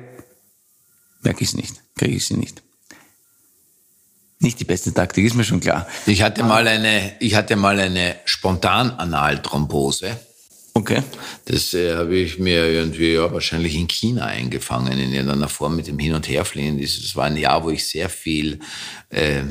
[1.22, 2.62] merke ich es nicht, kriege ich sie nicht.
[4.39, 5.89] Nicht die beste Taktik, ist mir schon klar.
[6.07, 10.18] Ich hatte mal eine, ich hatte mal eine Spontananalthrombose.
[10.77, 11.03] Okay.
[11.45, 15.87] Das äh, habe ich mir irgendwie ja, wahrscheinlich in China eingefangen, in irgendeiner Form mit
[15.87, 16.81] dem Hin- und Herfliegen.
[16.81, 18.59] Das war ein Jahr, wo ich sehr viel
[19.11, 19.45] äh,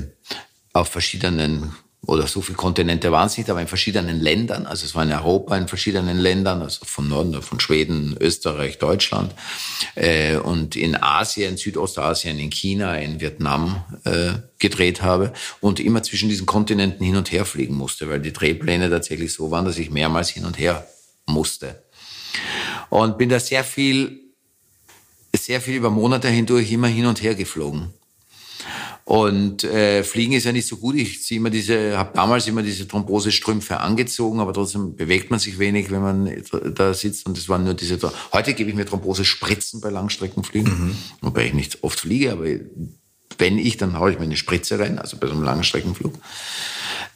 [0.74, 1.72] auf verschiedenen,
[2.06, 5.14] oder so viele Kontinente waren es nicht, aber in verschiedenen Ländern, also es war in
[5.14, 9.34] Europa, in verschiedenen Ländern, also von Norden, von Schweden, Österreich, Deutschland,
[9.96, 16.28] äh, und in Asien, Südostasien, in China, in Vietnam äh, gedreht habe und immer zwischen
[16.28, 19.90] diesen Kontinenten hin und her fliegen musste, weil die Drehpläne tatsächlich so waren, dass ich
[19.90, 20.86] mehrmals hin und her
[21.26, 21.84] musste.
[22.90, 24.20] Und bin da sehr viel,
[25.36, 27.94] sehr viel über Monate hindurch immer hin und her geflogen.
[29.06, 30.96] Und äh, Fliegen ist ja nicht so gut.
[30.96, 35.60] Ich ziehe immer diese, habe damals immer diese Thrombosestrümpfe angezogen, aber trotzdem bewegt man sich
[35.60, 36.44] wenig, wenn man
[36.74, 37.26] da sitzt.
[37.26, 38.00] Und das waren nur diese.
[38.32, 42.46] Heute gebe ich mir Thrombosespritzen bei Langstreckenfliegen, wobei ich nicht oft fliege, aber
[43.38, 46.14] wenn ich, dann haue ich mir eine Spritze rein, also bei so einem Langstreckenflug.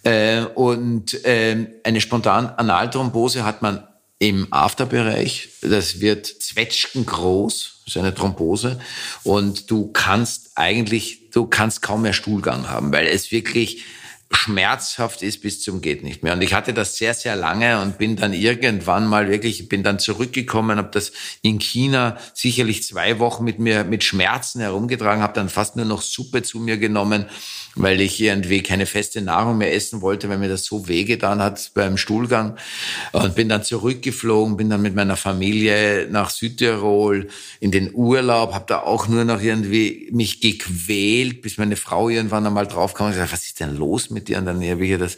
[0.03, 3.88] Äh, und ähm, eine spontane Analthrombose hat man
[4.20, 5.49] im Afterbereich.
[5.61, 8.80] Das wird zwetschgengroß, ist eine Thrombose.
[9.24, 13.84] Und du kannst eigentlich, du kannst kaum mehr Stuhlgang haben, weil es wirklich
[14.32, 16.34] schmerzhaft ist bis zum geht nicht mehr.
[16.34, 19.99] Und ich hatte das sehr, sehr lange und bin dann irgendwann mal wirklich, bin dann
[19.99, 25.47] zurückgekommen, habe das in China sicherlich zwei Wochen mit mir mit Schmerzen herumgetragen, habe dann
[25.47, 27.28] fast nur noch Suppe zu mir genommen,
[27.78, 31.71] weil ich irgendwie keine feste Nahrung mehr essen wollte, weil mir das so wehgetan hat
[31.73, 32.57] beim Stuhlgang.
[33.11, 37.28] Und bin dann zurückgeflogen, bin dann mit meiner Familie nach Südtirol
[37.59, 42.45] in den Urlaub, habe da auch nur noch irgendwie mich gequält, bis meine Frau irgendwann
[42.45, 44.39] einmal draufkam und gesagt, was ist denn los mit dir?
[44.39, 45.17] Und dann habe ich ihr das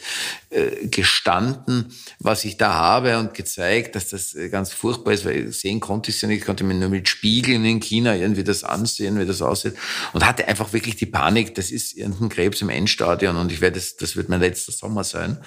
[0.49, 5.51] äh, gestanden, was ich da habe und gezeigt, dass das äh, ganz furchtbar ist, weil
[5.51, 8.43] sehen konnte ich es ja nicht, ich konnte mir nur mit Spiegeln in China irgendwie
[8.43, 9.75] das ansehen, wie das aussieht
[10.13, 13.75] und hatte einfach wirklich die Panik, das ist irgendein Krebs im Endstadion und ich werde
[13.75, 15.37] das, das wird mein letzter Sommer sein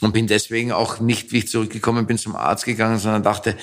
[0.00, 3.56] und bin deswegen auch nicht, wie ich zurückgekommen bin, zum Arzt gegangen, sondern dachte,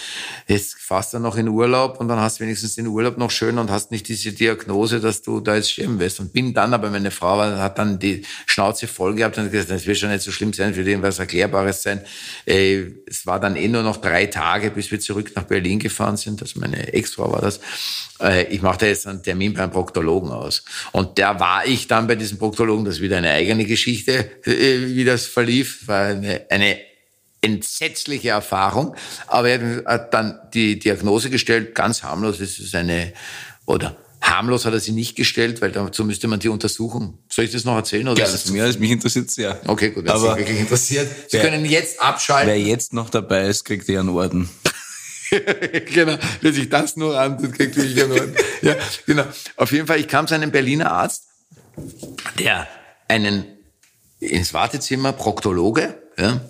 [0.48, 3.58] jetzt fährst du noch in Urlaub und dann hast du wenigstens den Urlaub noch schön
[3.58, 6.90] und hast nicht diese Diagnose, dass du da jetzt sterben wirst und bin dann, aber
[6.90, 10.32] meine Frau hat dann die Schnauze voll gehabt und gesagt, das wird schon nicht so
[10.32, 12.02] schlimm sein, für den was Erklärbares sein.
[12.46, 16.18] Äh, es war dann eh nur noch drei Tage, bis wir zurück nach Berlin gefahren
[16.18, 17.60] sind, also meine Ex-Frau war das.
[18.22, 20.64] Äh, ich machte jetzt einen Termin beim Proktologen aus.
[20.92, 24.88] Und da war ich dann bei diesem Proktologen, das ist wieder eine eigene Geschichte, äh,
[24.96, 26.78] wie das verlief, war eine, eine
[27.42, 28.96] entsetzliche Erfahrung.
[29.28, 33.14] Aber er hat dann die Diagnose gestellt, ganz harmlos, es ist eine,
[33.66, 37.20] oder harmlos hat er sie nicht gestellt, weil dazu müsste man die Untersuchung.
[37.30, 38.06] Soll ich das noch erzählen?
[38.10, 39.58] Oder Ja, ist das das mir, das mich interessiert sehr.
[39.66, 41.08] Okay, gut, es Aber Sie wirklich interessiert.
[41.30, 42.50] Sie wer- können jetzt abschalten.
[42.50, 44.50] wer jetzt noch dabei ist, kriegt einen Orden.
[45.94, 47.96] genau, wer sich das nur antut, kriegt wirklich
[48.62, 48.76] ja,
[49.06, 49.26] genau.
[49.56, 51.26] Auf jeden Fall, ich kam zu einem Berliner Arzt,
[52.38, 52.68] der
[53.08, 53.46] einen
[54.20, 56.42] ins Wartezimmer, Proktologe, ja,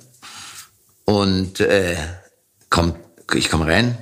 [1.05, 1.97] und äh,
[2.69, 2.97] kommt,
[3.33, 3.97] ich komme rein,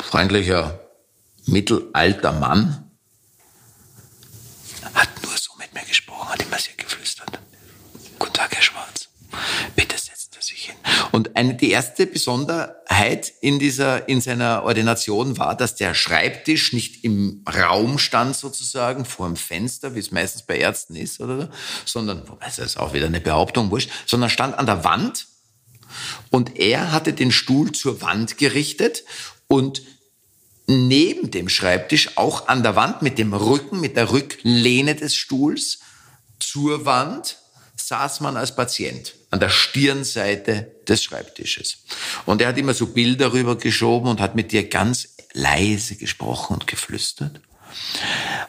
[0.00, 0.80] freundlicher,
[1.46, 2.90] mittelalter Mann,
[4.94, 7.38] hat nur so mit mir gesprochen, hat immer sehr geflüstert.
[8.18, 9.08] Guten Tag, Herr Schwarz.
[9.76, 9.89] Bitte
[10.70, 10.78] hin.
[11.12, 17.04] Und eine, die erste Besonderheit in dieser, in seiner Ordination war, dass der Schreibtisch nicht
[17.04, 21.48] im Raum stand sozusagen, vor dem Fenster, wie es meistens bei Ärzten ist, oder so,
[21.84, 25.26] sondern, wobei ist auch wieder eine Behauptung, wurscht, sondern stand an der Wand
[26.30, 29.04] und er hatte den Stuhl zur Wand gerichtet
[29.48, 29.82] und
[30.66, 35.80] neben dem Schreibtisch auch an der Wand mit dem Rücken, mit der Rücklehne des Stuhls
[36.38, 37.38] zur Wand
[37.76, 41.78] saß man als Patient an der Stirnseite des Schreibtisches.
[42.26, 46.54] Und er hat immer so Bilder rüber geschoben und hat mit dir ganz leise gesprochen
[46.54, 47.40] und geflüstert.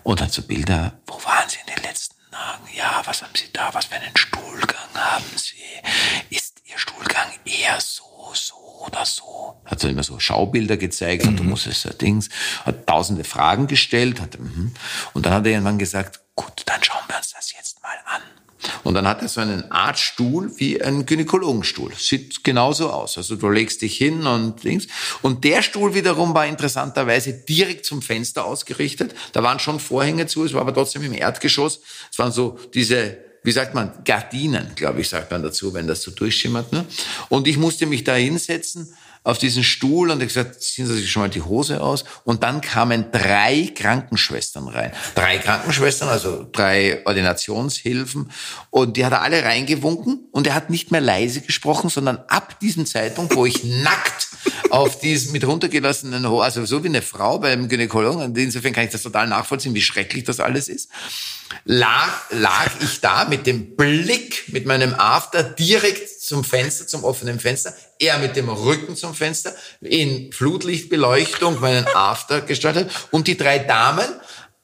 [0.04, 2.64] Und hat so Bilder, wo waren Sie in den letzten Tagen?
[2.76, 3.70] Ja, was haben Sie da?
[3.74, 6.36] Was für einen Stuhlgang haben Sie?
[6.36, 8.56] Ist Ihr Stuhlgang eher so, so
[8.88, 9.62] oder so?
[9.66, 12.30] Hat so immer so Schaubilder gezeigt und du musstest da Dings,
[12.66, 14.74] hat tausende Fragen gestellt, hat, mhm.
[15.14, 18.22] und dann hat er irgendwann gesagt, gut, dann schauen wir uns das jetzt mal an.
[18.84, 21.92] Und dann hat er so einen Art Stuhl wie ein Gynäkologenstuhl.
[21.98, 23.18] Sieht genauso aus.
[23.18, 24.88] Also du legst dich hin und links.
[25.22, 29.16] Und der Stuhl wiederum war interessanterweise direkt zum Fenster ausgerichtet.
[29.34, 31.82] Da waren schon Vorhänge zu, es war aber trotzdem im Erdgeschoss.
[32.12, 36.02] Es waren so diese, wie sagt man, Gardinen, glaube ich, sagt man dazu, wenn das
[36.02, 36.72] so durchschimmert.
[36.72, 36.86] Ne?
[37.30, 38.94] Und ich musste mich da hinsetzen
[39.24, 42.06] auf diesen Stuhl und ich gesagt, ziehen Sie sich schon mal die Hose aus.
[42.24, 44.92] Und dann kamen drei Krankenschwestern rein.
[45.14, 48.32] Drei Krankenschwestern, also drei Ordinationshilfen.
[48.72, 52.60] Und die hat er alle reingewunken und er hat nicht mehr leise gesprochen, sondern ab
[52.60, 54.30] diesem Zeitpunkt, wo ich nackt
[54.72, 58.92] auf diesen mit runtergelassenen Ho also so wie eine Frau beim Gynäkologen, insofern kann ich
[58.92, 60.90] das total nachvollziehen, wie schrecklich das alles ist,
[61.66, 67.42] lag, lag ich da mit dem Blick, mit meinem After direkt zum Fenster, zum offenen
[67.42, 73.60] Fenster, er mit dem Rücken zum Fenster, in Flutlichtbeleuchtung meinen After gestaltet und die drei
[73.60, 74.08] Damen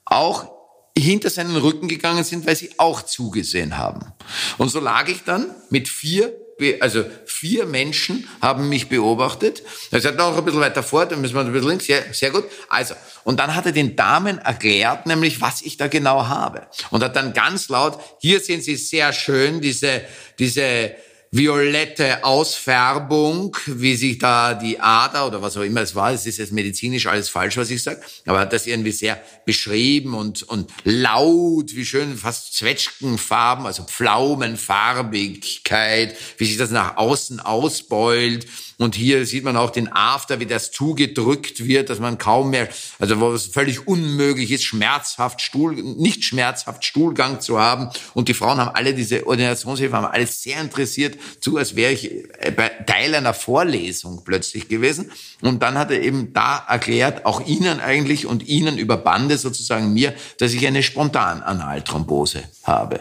[0.05, 0.49] auch
[0.97, 4.13] hinter seinen Rücken gegangen sind, weil sie auch zugesehen haben.
[4.57, 6.33] Und so lag ich dann mit vier,
[6.79, 9.61] also vier Menschen haben mich beobachtet.
[9.91, 11.87] Er sagt noch ein bisschen weiter vor, dann müssen wir ein bisschen links.
[11.87, 12.45] Ja, sehr gut.
[12.69, 12.95] Also,
[13.25, 16.65] und dann hat er den Damen erklärt, nämlich was ich da genau habe.
[16.91, 20.01] Und hat dann ganz laut, hier sehen Sie sehr schön diese,
[20.39, 20.95] diese
[21.31, 26.37] violette Ausfärbung, wie sich da die Ader oder was auch immer es war, es ist
[26.37, 30.71] jetzt medizinisch alles falsch, was ich sage, aber hat das irgendwie sehr beschrieben und, und
[30.83, 38.45] laut, wie schön, fast Zwetschgenfarben, also Pflaumenfarbigkeit, wie sich das nach außen ausbeult.
[38.79, 42.69] Und hier sieht man auch den After, wie das zugedrückt wird, dass man kaum mehr,
[42.99, 47.89] also wo es völlig unmöglich ist, schmerzhaft Stuhl, nicht schmerzhaft Stuhlgang zu haben.
[48.13, 52.11] Und die Frauen haben alle diese Ordinationshilfe, haben alles sehr interessiert zu, als wäre ich
[52.37, 55.11] äh, bei Teil einer Vorlesung plötzlich gewesen.
[55.41, 59.91] Und dann hat er eben da erklärt, auch Ihnen eigentlich und Ihnen über Bande sozusagen
[59.93, 62.99] mir, dass ich eine Spontananalthrombose habe.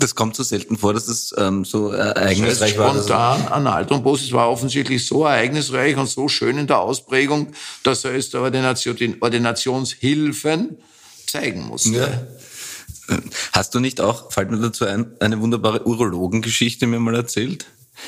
[0.00, 2.94] Das kommt so selten vor, dass das ähm, so ereignisreich war.
[2.94, 7.52] Spontan Analthrombose war offensichtlich so ereignisreich und so schön in der Ausprägung,
[7.84, 10.78] dass er es der Ordination, den Ordinationshilfen
[11.26, 11.90] zeigen musste.
[11.90, 13.18] Ja.
[13.52, 17.66] Hast du nicht auch, fällt mir dazu ein, eine wunderbare Urologengeschichte mir mal erzählt?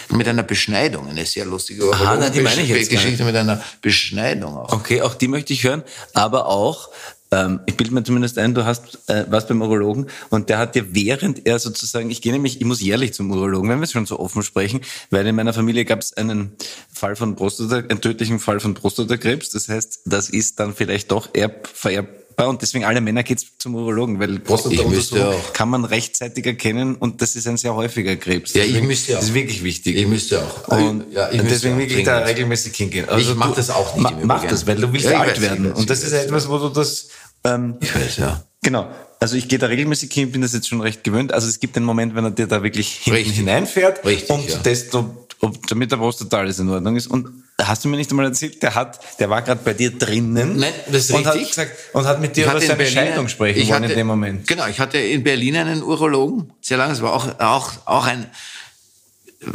[0.09, 3.62] Mit einer Beschneidung, eine sehr lustige Aha, nein, die meine ich jetzt Geschichte mit einer
[3.82, 4.72] Beschneidung auch.
[4.72, 5.82] Okay, auch die möchte ich hören,
[6.14, 6.88] aber auch,
[7.33, 10.74] ähm, ich bilde mir zumindest ein, du hast äh, was beim Urologen und der hat
[10.76, 13.93] dir während er sozusagen, ich gehe nämlich, ich muss jährlich zum Urologen, wenn wir es
[13.93, 16.53] schon so offen sprechen, weil in meiner Familie gab es einen
[16.93, 21.30] Fall von Prostata, einen tödlichen Fall von Prostatakrebs, das heißt, das ist dann vielleicht doch
[21.35, 26.97] erb, vererbbar und deswegen alle Männer geht's zum Urologen, weil Prostata-Untersuchung kann man rechtzeitig erkennen
[26.97, 28.55] und das ist ein sehr häufiger Krebs.
[28.55, 29.16] Ja, ich Deswegen- müsste auch.
[29.20, 29.97] Das ist wirklich wichtig.
[29.97, 30.68] Ich müsste auch.
[30.68, 33.09] Und Ja, ich müsste deswegen auch wirklich da regelmäßig hingehen.
[33.09, 34.51] Also Ich mach du- das auch nicht mach Übrigen.
[34.51, 35.72] das, weil du willst Ja, alt werden.
[35.72, 37.09] und das ist ja etwas, wo du das...
[37.45, 38.43] Ähm, Ich weiß, ja.
[38.62, 38.88] genau.
[39.20, 41.32] Also ich gehe da regelmäßig hin, bin das jetzt schon recht gewöhnt.
[41.32, 43.36] Also es gibt den Moment, wenn er dir da wirklich Richtig.
[43.36, 44.57] hineinfährt Richtig, und ja.
[44.59, 47.07] desto, ob, damit der Prostata alles in Ordnung ist.
[47.07, 47.28] Und
[47.61, 50.72] hast du mir nicht einmal erzählt, der hat, der war gerade bei dir drinnen Nein,
[50.86, 53.82] das ist und hat gesagt und hat mit dir Ich über seine Scheidung sprechen wollen
[53.84, 54.47] hatte- in dem Moment.
[54.49, 58.26] Genau, ich hatte in Berlin einen Urologen, sehr lange, es war auch, auch, auch ein,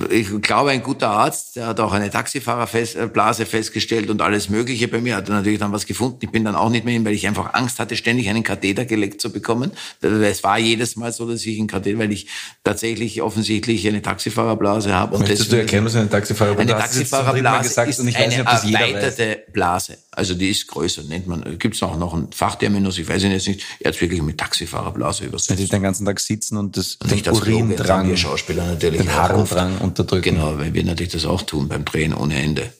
[0.09, 4.87] ich glaube, ein guter Arzt, der hat auch eine Taxifahrerblase festgestellt und alles Mögliche.
[4.87, 6.17] Bei mir hat er natürlich dann was gefunden.
[6.21, 8.85] Ich bin dann auch nicht mehr hin, weil ich einfach Angst hatte, ständig einen Katheter
[8.85, 9.71] gelegt zu bekommen.
[10.01, 12.27] Es war jedes Mal so, dass ich einen Katheter, weil ich
[12.63, 15.15] tatsächlich offensichtlich eine Taxifahrerblase habe.
[15.15, 18.41] Und Möchtest du erklären, was eine Taxifahrer eine Taxifahrerblase ist und ich weiß eine nicht,
[18.41, 18.89] ob das jeder weiß.
[18.89, 19.97] erweiterte Blase.
[20.11, 21.57] Also die ist größer, nennt man.
[21.59, 23.63] Gibt es auch noch einen Fachterminus, ich weiß ihn jetzt nicht.
[23.79, 25.59] Er hat wirklich mit Taxifahrerblase übersetzt.
[25.59, 29.01] Die den ganzen Tag sitzen und das, den Nicht Droge, sagen Urindrang, wir Schauspieler natürlich.
[29.01, 30.35] den Harndrang unterdrücken.
[30.35, 32.71] Genau, weil wir natürlich das auch tun beim Drehen ohne Ende.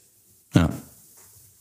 [0.54, 0.70] Ja.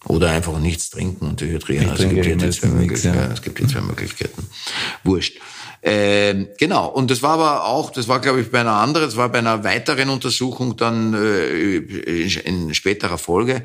[0.07, 1.91] Oder einfach nichts trinken und dehydrieren.
[1.91, 3.18] Also es, gibt hier meistens zwei nichts, Möglichkeiten.
[3.18, 3.32] ja.
[3.32, 4.47] es gibt die zwei Möglichkeiten.
[5.03, 5.39] Wurscht.
[5.82, 9.16] Ähm, genau, und das war aber auch, das war glaube ich bei einer anderen, das
[9.16, 13.64] war bei einer weiteren Untersuchung dann äh, in späterer Folge,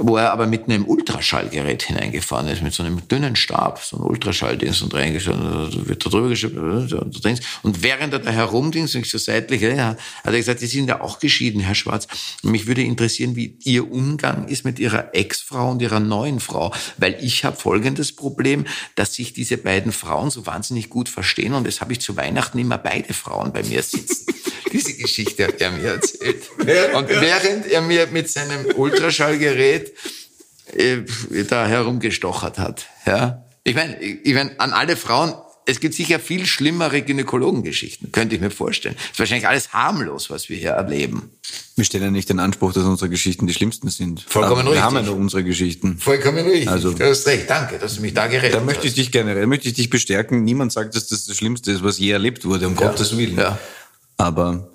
[0.00, 4.02] wo er aber mit einem Ultraschallgerät hineingefahren ist, mit so einem dünnen Stab, so ein
[4.02, 7.38] Ultraschalldings und reingeschaut, wird da drüber geschickt, und drin.
[7.62, 10.88] Und während er da herumdings, und ich so seitlich, ja, hat er gesagt, Sie sind
[10.88, 12.08] ja auch geschieden, Herr Schwarz.
[12.42, 17.16] Mich würde interessieren, wie Ihr Umgang ist mit Ihrer Ex-Frau und Ihrer neuen Frau, weil
[17.20, 21.80] ich habe folgendes Problem, dass sich diese beiden Frauen so wahnsinnig gut verstehen und das
[21.80, 24.26] habe ich zu Weihnachten immer beide Frauen bei mir sitzen.
[24.72, 26.48] Diese Geschichte hat er mir erzählt.
[26.58, 29.89] Und während er mir mit seinem Ultraschallgerät
[30.74, 30.98] äh,
[31.48, 32.86] da herumgestochert hat.
[33.06, 33.44] Ja?
[33.64, 35.34] Ich meine, ich mein, an alle Frauen,
[35.66, 38.96] es gibt sicher viel schlimmere Gynäkologengeschichten, könnte ich mir vorstellen.
[38.98, 41.30] Es ist wahrscheinlich alles harmlos, was wir hier erleben.
[41.76, 44.22] Wir stellen ja nicht den Anspruch, dass unsere Geschichten die schlimmsten sind.
[44.26, 45.14] Vollkommen Aber Wir haben ja richtig.
[45.14, 45.98] nur unsere Geschichten.
[45.98, 46.68] Vollkommen richtig.
[46.68, 48.98] Also- du hast recht, danke, dass du mich da gerettet Da möchte ich hast.
[48.98, 50.42] dich generell, möchte ich dich bestärken.
[50.44, 53.36] Niemand sagt, dass das das Schlimmste ist, was je erlebt wurde, um Gottes Willen.
[53.38, 53.58] Ja.
[54.16, 54.72] Aber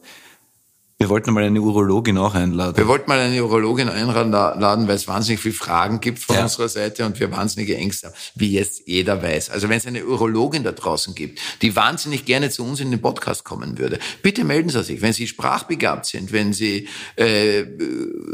[0.98, 2.78] wir wollten mal eine Urologin auch einladen.
[2.78, 6.44] Wir wollten mal eine Urologin einladen, weil es wahnsinnig viele Fragen gibt von Ja.
[6.44, 9.50] unserer Seite und wir wahnsinnige Ängste haben, wie jetzt jeder weiß.
[9.50, 13.02] Also wenn es eine Urologin da draußen gibt, die wahnsinnig gerne zu uns in den
[13.02, 15.02] Podcast kommen würde, bitte melden Sie sich.
[15.02, 16.88] Wenn Sie sprachbegabt sind, wenn Sie
[17.18, 17.66] äh,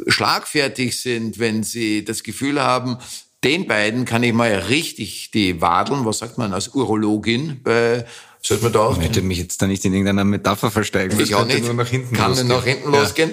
[0.07, 2.97] schlagfertig sind, wenn Sie das Gefühl haben,
[3.43, 8.03] den beiden kann ich mal richtig die Wadeln, was sagt man als Urologin, äh,
[8.41, 11.17] sollte man da auch Ich möchte mich jetzt da nicht in irgendeiner Metapher versteigen.
[11.17, 11.63] Das ich auch nicht.
[11.63, 12.47] nur nach hinten Kann losgehen.
[12.47, 13.01] nach hinten Ja.
[13.01, 13.31] losgehen.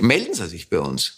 [0.00, 1.14] Melden Sie sich bei uns,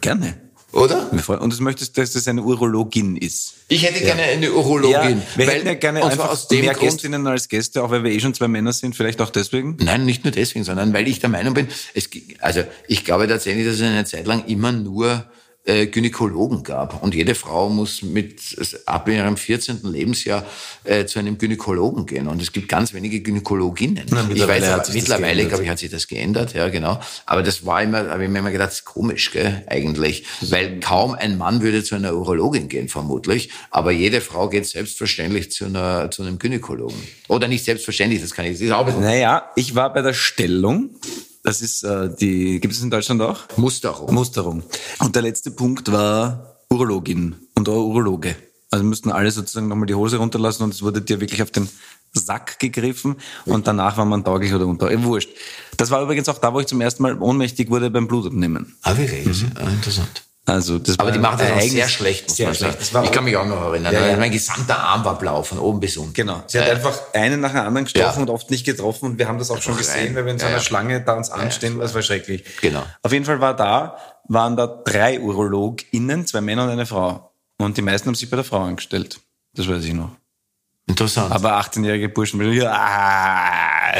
[0.00, 0.36] Gerne.
[0.72, 1.10] oder?
[1.40, 3.54] Und du möchtest, dass das eine Urologin ist.
[3.68, 4.92] Ich hätte gerne eine Urologin.
[4.92, 7.90] Ja, wir weil- hätten ja gerne einfach aus dem mehr Grund, Gästinnen als Gäste, auch
[7.90, 9.76] weil wir eh schon zwei Männer sind, vielleicht auch deswegen.
[9.80, 12.10] Nein, nicht nur deswegen, sondern weil ich der Meinung bin, es,
[12.40, 15.24] also ich glaube tatsächlich, dass es eine Zeit lang immer nur
[15.64, 17.02] äh, Gynäkologen gab.
[17.02, 18.40] Und jede Frau muss mit
[18.86, 19.80] ab ihrem 14.
[19.84, 20.44] Lebensjahr
[20.84, 22.28] äh, zu einem Gynäkologen gehen.
[22.28, 24.04] Und es gibt ganz wenige Gynäkologinnen.
[24.10, 25.48] Na, ich mittlerweile weiß, hat aber, mittlerweile, geändert.
[25.48, 27.00] glaube ich, hat sich das geändert, ja, genau.
[27.24, 30.24] Aber das war immer, habe ich mir immer gedacht, das ist komisch, gell, eigentlich.
[30.42, 33.50] Weil kaum ein Mann würde zu einer Urologin gehen, vermutlich.
[33.70, 37.00] Aber jede Frau geht selbstverständlich zu einer, zu einem Gynäkologen.
[37.28, 40.90] Oder nicht selbstverständlich, das kann ich, das ist auch Naja, ich war bei der Stellung.
[41.44, 43.40] Das ist äh, die, gibt es in Deutschland auch?
[43.56, 44.12] Musterung.
[44.12, 44.62] Musterung.
[44.98, 48.34] Und der letzte Punkt war Urologin und auch Urologe.
[48.70, 51.68] Also müssten alle sozusagen nochmal die Hose runterlassen und es wurde dir wirklich auf den
[52.14, 54.98] Sack gegriffen und danach war man tauglich oder untauglich.
[54.98, 55.28] Eh, Wurscht.
[55.76, 58.74] Das war übrigens auch da, wo ich zum ersten Mal ohnmächtig wurde beim Blutabnehmen.
[58.82, 59.44] Ah, wirklich?
[59.56, 60.24] Ah, interessant.
[60.46, 62.72] Also das Aber war die machen das auch sehr schlecht, muss sehr man sagen.
[62.74, 62.92] schlecht.
[62.94, 63.94] War Ich kann mich auch noch erinnern.
[63.94, 64.16] Ja, ja.
[64.18, 66.12] Mein gesamter Arm war blau, von oben bis unten.
[66.12, 66.42] Genau.
[66.46, 68.20] Sie hat Äh, einfach einen nach dem anderen gestochen Ja.
[68.22, 69.06] und oft nicht getroffen.
[69.12, 70.14] Und wir haben das auch schon gesehen, rein.
[70.16, 70.62] weil wir in so Ja, einer ja.
[70.62, 71.78] Schlange da uns anstehen.
[71.78, 72.44] Das war schrecklich.
[72.60, 72.82] Genau.
[73.02, 73.96] Auf jeden Fall war da,
[74.28, 77.32] waren da drei UrologInnen, zwei Männer und eine Frau.
[77.58, 79.20] Und die meisten haben sich bei der Frau angestellt.
[79.54, 80.10] Das weiß ich noch.
[80.86, 81.32] Interessant.
[81.32, 82.64] Aber 18-jährige Burschen, ja,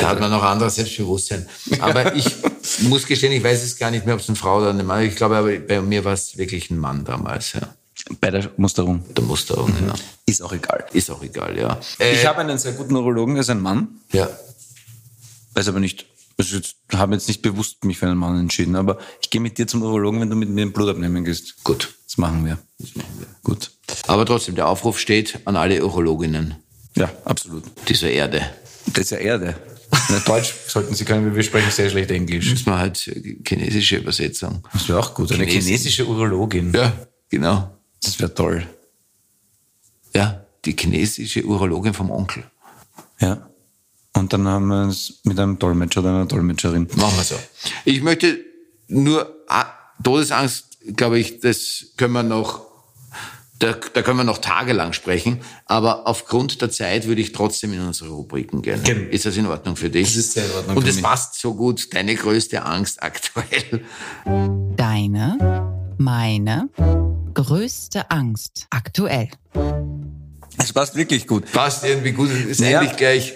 [0.00, 1.48] da hat man noch anderes Selbstbewusstsein.
[1.80, 2.26] Aber ich
[2.80, 5.02] muss gestehen, ich weiß es gar nicht mehr, ob es eine Frau oder ein Mann
[5.02, 5.12] ist.
[5.12, 7.54] Ich glaube, aber bei mir war es wirklich ein Mann damals.
[7.54, 7.74] Ja.
[8.20, 9.02] bei der Musterung.
[9.14, 9.94] Der Musterung, ja.
[10.26, 10.84] Ist auch egal.
[10.92, 11.80] Ist auch egal, ja.
[11.98, 13.88] Ich habe einen sehr guten Urologen, der ist ein Mann.
[14.12, 14.28] ja.
[15.56, 16.06] Weiß aber nicht,
[16.36, 19.56] also jetzt, habe jetzt nicht bewusst mich für einen Mann entschieden, aber ich gehe mit
[19.56, 21.62] dir zum Urologen, wenn du mit mir Blut abnehmen gehst.
[21.62, 21.94] Gut.
[22.06, 22.58] Das machen wir.
[22.78, 23.26] Das machen wir.
[23.44, 23.70] Gut.
[24.08, 26.56] Aber trotzdem, der Aufruf steht an alle Urologinnen
[26.96, 27.64] Ja, absolut.
[27.88, 28.42] dieser Erde.
[28.86, 29.56] Das ist ja Erde.
[30.10, 32.50] Na, Deutsch sollten Sie können, wir sprechen sehr schlecht Englisch.
[32.50, 32.98] Müssen wir halt
[33.46, 34.62] chinesische Übersetzung.
[34.72, 35.32] Das wäre auch gut.
[35.32, 36.72] Eine chinesische Urologin.
[36.72, 36.92] Ja,
[37.28, 37.70] genau.
[38.02, 38.66] Das wäre toll.
[40.14, 42.44] Ja, die chinesische Urologin vom Onkel.
[43.20, 43.48] Ja.
[44.16, 46.88] Und dann haben wir es mit einem Dolmetscher oder einer Dolmetscherin.
[46.96, 47.34] Machen wir so.
[47.84, 48.38] Ich möchte
[48.86, 49.66] nur, ah,
[50.02, 52.66] Todesangst, glaube ich, das können wir noch,
[53.60, 57.80] da, da können wir noch tagelang sprechen, aber aufgrund der Zeit würde ich trotzdem in
[57.80, 58.82] unsere Rubriken gehen.
[58.82, 59.08] Genau.
[59.10, 60.08] Ist das in Ordnung für dich?
[60.08, 63.84] Das ist sehr in Ordnung Und es passt so gut, deine größte Angst aktuell.
[64.76, 65.38] Deine,
[65.98, 66.68] meine
[67.34, 69.28] größte Angst aktuell.
[70.58, 71.50] Es passt wirklich gut.
[71.52, 72.80] Passt irgendwie gut, ist Ja.
[72.80, 73.34] eigentlich gleich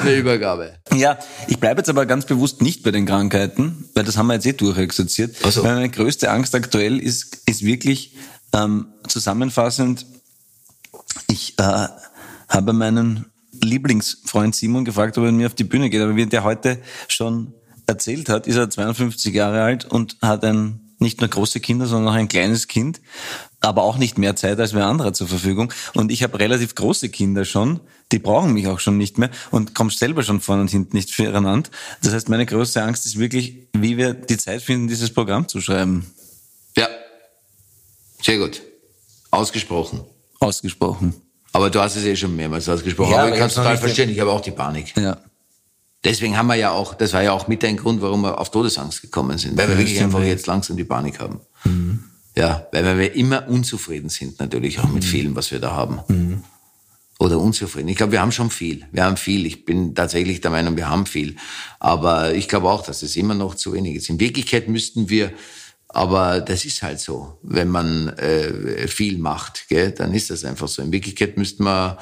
[0.00, 0.74] eine Übergabe.
[0.94, 4.34] Ja, ich bleibe jetzt aber ganz bewusst nicht bei den Krankheiten, weil das haben wir
[4.34, 5.36] jetzt eh durchexerziert.
[5.44, 5.62] Ach so.
[5.62, 8.14] Weil meine größte Angst aktuell ist, ist wirklich
[8.54, 10.06] ähm, zusammenfassend,
[11.28, 11.88] ich äh,
[12.48, 13.26] habe meinen
[13.62, 16.80] Lieblingsfreund Simon gefragt, ob er mit mir auf die Bühne geht, aber wie der heute
[17.08, 17.54] schon
[17.86, 22.12] erzählt hat, ist er 52 Jahre alt und hat ein nicht nur große Kinder, sondern
[22.12, 23.00] auch ein kleines Kind,
[23.60, 25.72] aber auch nicht mehr Zeit als wer anderer zur Verfügung.
[25.94, 27.80] Und ich habe relativ große Kinder schon,
[28.12, 31.10] die brauchen mich auch schon nicht mehr und komme selber schon vorne und hinten nicht
[31.10, 31.70] füreinander.
[32.02, 35.60] Das heißt, meine größte Angst ist wirklich, wie wir die Zeit finden, dieses Programm zu
[35.60, 36.06] schreiben.
[36.76, 36.88] Ja.
[38.22, 38.62] Sehr gut.
[39.30, 40.00] Ausgesprochen.
[40.40, 41.14] Ausgesprochen.
[41.52, 43.10] Aber du hast es eh schon mehrmals ausgesprochen.
[43.10, 44.10] Ja, aber aber ich kann es total verstehen.
[44.10, 44.96] Ich habe auch die Panik.
[44.96, 45.18] Ja.
[46.02, 48.50] Deswegen haben wir ja auch, das war ja auch mit ein Grund, warum wir auf
[48.50, 51.40] Todesangst gekommen sind, weil wir wirklich einfach jetzt langsam die Panik haben.
[52.36, 56.42] Ja, weil wir immer unzufrieden sind natürlich auch mit vielem, was wir da haben.
[57.18, 57.88] Oder unzufrieden.
[57.88, 58.86] Ich glaube, wir haben schon viel.
[58.92, 59.44] Wir haben viel.
[59.44, 61.36] Ich bin tatsächlich der Meinung, wir haben viel.
[61.78, 64.08] Aber ich glaube auch, dass es immer noch zu wenig ist.
[64.08, 65.30] In Wirklichkeit müssten wir,
[65.92, 70.68] aber das ist halt so, wenn man äh, viel macht, gell, dann ist das einfach
[70.68, 70.82] so.
[70.82, 71.98] In Wirklichkeit müssten wir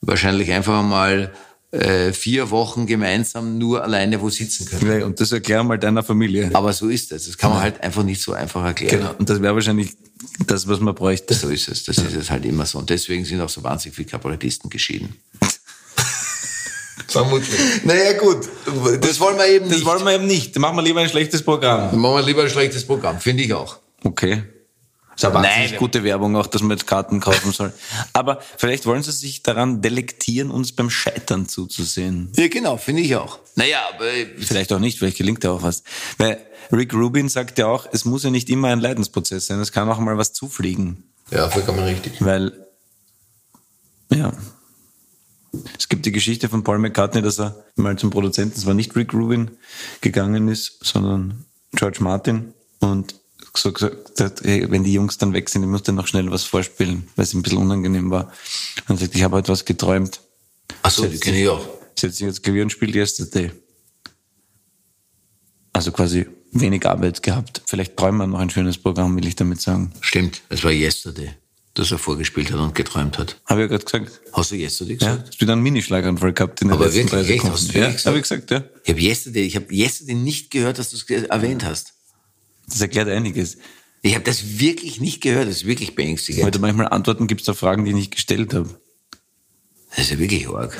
[0.00, 1.32] wahrscheinlich einfach mal
[1.72, 5.02] äh, vier Wochen gemeinsam nur alleine wo sitzen können.
[5.04, 6.50] Und das erklär mal deiner Familie.
[6.52, 7.26] Aber so ist es.
[7.26, 8.98] Das kann man halt einfach nicht so einfach erklären.
[8.98, 9.14] Genau.
[9.18, 9.96] Und das wäre wahrscheinlich
[10.46, 11.34] das, was man bräuchte.
[11.34, 11.84] So ist es.
[11.84, 12.78] Das ist es halt immer so.
[12.78, 15.16] Und deswegen sind auch so wahnsinnig viele Kabarettisten geschieden.
[17.08, 17.58] Vermutlich.
[17.84, 18.48] Naja, gut.
[19.00, 19.86] Das wollen wir eben Das nicht.
[19.86, 20.58] wollen wir eben nicht.
[20.58, 21.90] Machen wir lieber ein schlechtes Programm.
[21.90, 23.78] Dann machen wir lieber ein schlechtes Programm, finde ich auch.
[24.04, 24.42] Okay.
[25.14, 27.72] ist aber Nein, wahnsinnig gute Werbung auch, dass man jetzt Karten kaufen soll.
[28.12, 32.32] Aber vielleicht wollen sie sich daran delektieren, uns beim Scheitern zuzusehen.
[32.36, 33.38] Ja, genau, finde ich auch.
[33.54, 35.82] Naja, aber äh, Vielleicht auch nicht, vielleicht gelingt ja auch was.
[36.18, 36.40] Weil
[36.72, 39.88] Rick Rubin sagt ja auch, es muss ja nicht immer ein Leidensprozess sein, es kann
[39.90, 41.04] auch mal was zufliegen.
[41.30, 42.14] ja, vollkommen richtig.
[42.20, 42.66] Weil,
[44.10, 44.32] ja.
[45.78, 48.96] Es gibt die Geschichte von Paul McCartney, dass er mal zum Produzenten, es war nicht
[48.96, 49.50] Rick Rubin,
[50.00, 53.14] gegangen ist, sondern George Martin und
[53.54, 56.30] so gesagt hat, hey, wenn die Jungs dann weg sind, ich muss dann noch schnell
[56.30, 58.32] was vorspielen, weil es ein bisschen unangenehm war.
[58.88, 60.20] Und sagt, ich habe heute was geträumt.
[60.82, 61.66] Ach so, die kenne ich auch.
[61.98, 63.50] Setzt sich jetzt Klavier und spielt Yesterday.
[65.74, 67.62] Also quasi wenig Arbeit gehabt.
[67.66, 69.92] Vielleicht träumen wir noch ein schönes Programm, will ich damit sagen.
[70.00, 71.34] Stimmt, es war Yesterday,
[71.74, 73.40] das er vorgespielt hat und geträumt hat.
[73.46, 74.20] Habe ich ja gerade gesagt.
[74.32, 75.28] Hast du Yesterday Ja, gesagt?
[75.28, 77.42] hast du wieder einen Minischlaganfall gehabt in den Aber letzten wirklich, drei echt?
[77.42, 77.52] Sekunden.
[77.54, 78.64] Hast du ja, wirklich habe ich gesagt, ja.
[78.84, 81.94] Ich habe Yesterday, ich habe Yesterday nicht gehört, dass du es erwähnt hast.
[82.68, 83.56] Das erklärt einiges.
[84.02, 86.54] Ich habe das wirklich nicht gehört, das ist wirklich Weil beängstigend.
[86.54, 88.68] du manchmal Antworten gibst auf Fragen, die ich nicht gestellt habe.
[89.90, 90.76] Das ist ja wirklich arg.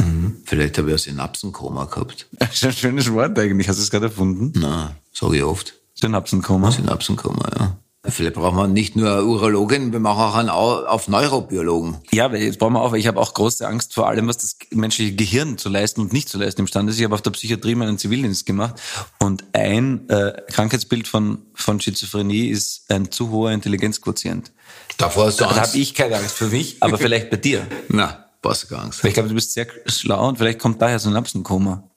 [0.46, 2.26] Vielleicht habe ich ein Synapsenkoma gehabt.
[2.38, 3.68] Das ist ein schönes Wort eigentlich.
[3.68, 4.52] Hast du es gerade erfunden?
[4.56, 5.74] Na, sage ich oft.
[5.94, 6.70] Synapsenkoma.
[6.72, 7.78] Synapsenkoma, ja.
[8.04, 11.98] Vielleicht braucht man nicht nur eine Urologin, wir machen auch einen Au- auf Neurobiologen.
[12.10, 14.38] Ja, weil jetzt brauchen wir auch, weil ich habe auch große Angst vor allem, was
[14.38, 16.98] das menschliche Gehirn zu leisten und nicht zu leisten imstande ist.
[16.98, 18.74] Ich habe auf der Psychiatrie meinen Zivildienst gemacht
[19.20, 24.50] und ein äh, Krankheitsbild von, von Schizophrenie ist ein zu hoher Intelligenzquotient.
[24.98, 25.68] Davor hast du Da Angst.
[25.70, 27.64] habe ich keine Angst für mich, aber vielleicht bei dir.
[27.88, 29.04] Na, brauchst du keine Angst.
[29.04, 31.88] Weil ich glaube, du bist sehr schlau und vielleicht kommt daher Synapsenkoma.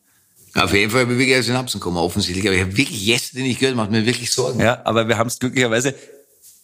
[0.55, 2.45] Auf jeden Fall habe ich wirklich ein Synapsenkoma offensichtlich.
[2.47, 4.59] Aber ich habe wirklich Yesterday nicht gehört, macht mir wirklich Sorgen.
[4.59, 5.91] Ja, aber wir haben es glücklicherweise.
[5.91, 5.97] Du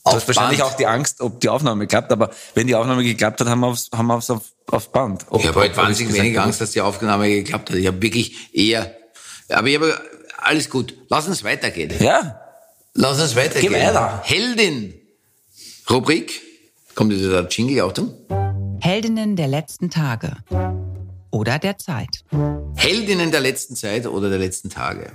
[0.09, 0.71] Auf hast wahrscheinlich Band.
[0.71, 3.67] auch die Angst, ob die Aufnahme klappt, aber wenn die Aufnahme geklappt hat, haben wir
[3.67, 5.25] aufs, haben wir aufs auf, auf Band.
[5.29, 6.39] Ob, Ich habe ob wahnsinnig gesagt wenig.
[6.39, 7.75] Angst, dass die Aufnahme geklappt hat.
[7.77, 8.95] Ich habe wirklich eher,
[9.49, 10.01] aber ich habe,
[10.37, 10.95] alles gut.
[11.09, 11.91] Lass uns weitergehen.
[11.99, 12.39] Ja,
[12.93, 13.71] Lass uns weitergehen.
[13.73, 14.21] Geh weiter.
[14.25, 14.93] Heldin.
[15.89, 16.41] Rubrik.
[16.95, 18.13] Kommt jetzt der Jingle, Achtung.
[18.81, 20.35] Heldinnen der letzten Tage
[21.32, 22.23] oder der Zeit.
[22.75, 25.11] Heldinnen der letzten Zeit oder der letzten Tage.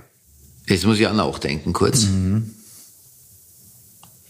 [0.66, 2.06] Jetzt muss ich auch nachdenken, kurz.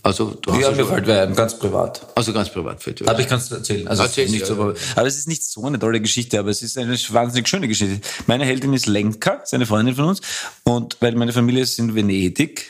[0.03, 2.07] Also, du hast ja, ja mir fällt ein, ganz privat.
[2.15, 3.09] also ganz privat für dich.
[3.09, 3.89] Aber ich kann es erzählen.
[3.89, 4.77] Also ist nicht ja, so, ja.
[4.95, 8.01] aber es ist nicht so eine tolle Geschichte, aber es ist eine wahnsinnig schöne Geschichte.
[8.29, 10.21] Meine Heldin ist Lenka, seine Freundin von uns,
[10.63, 12.67] und weil meine Familie ist in Venedig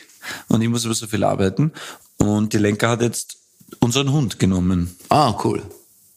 [0.47, 1.73] und ich muss aber so viel arbeiten
[2.17, 3.37] und die Lenka hat jetzt
[3.81, 5.61] unseren Hund genommen Ah, cool.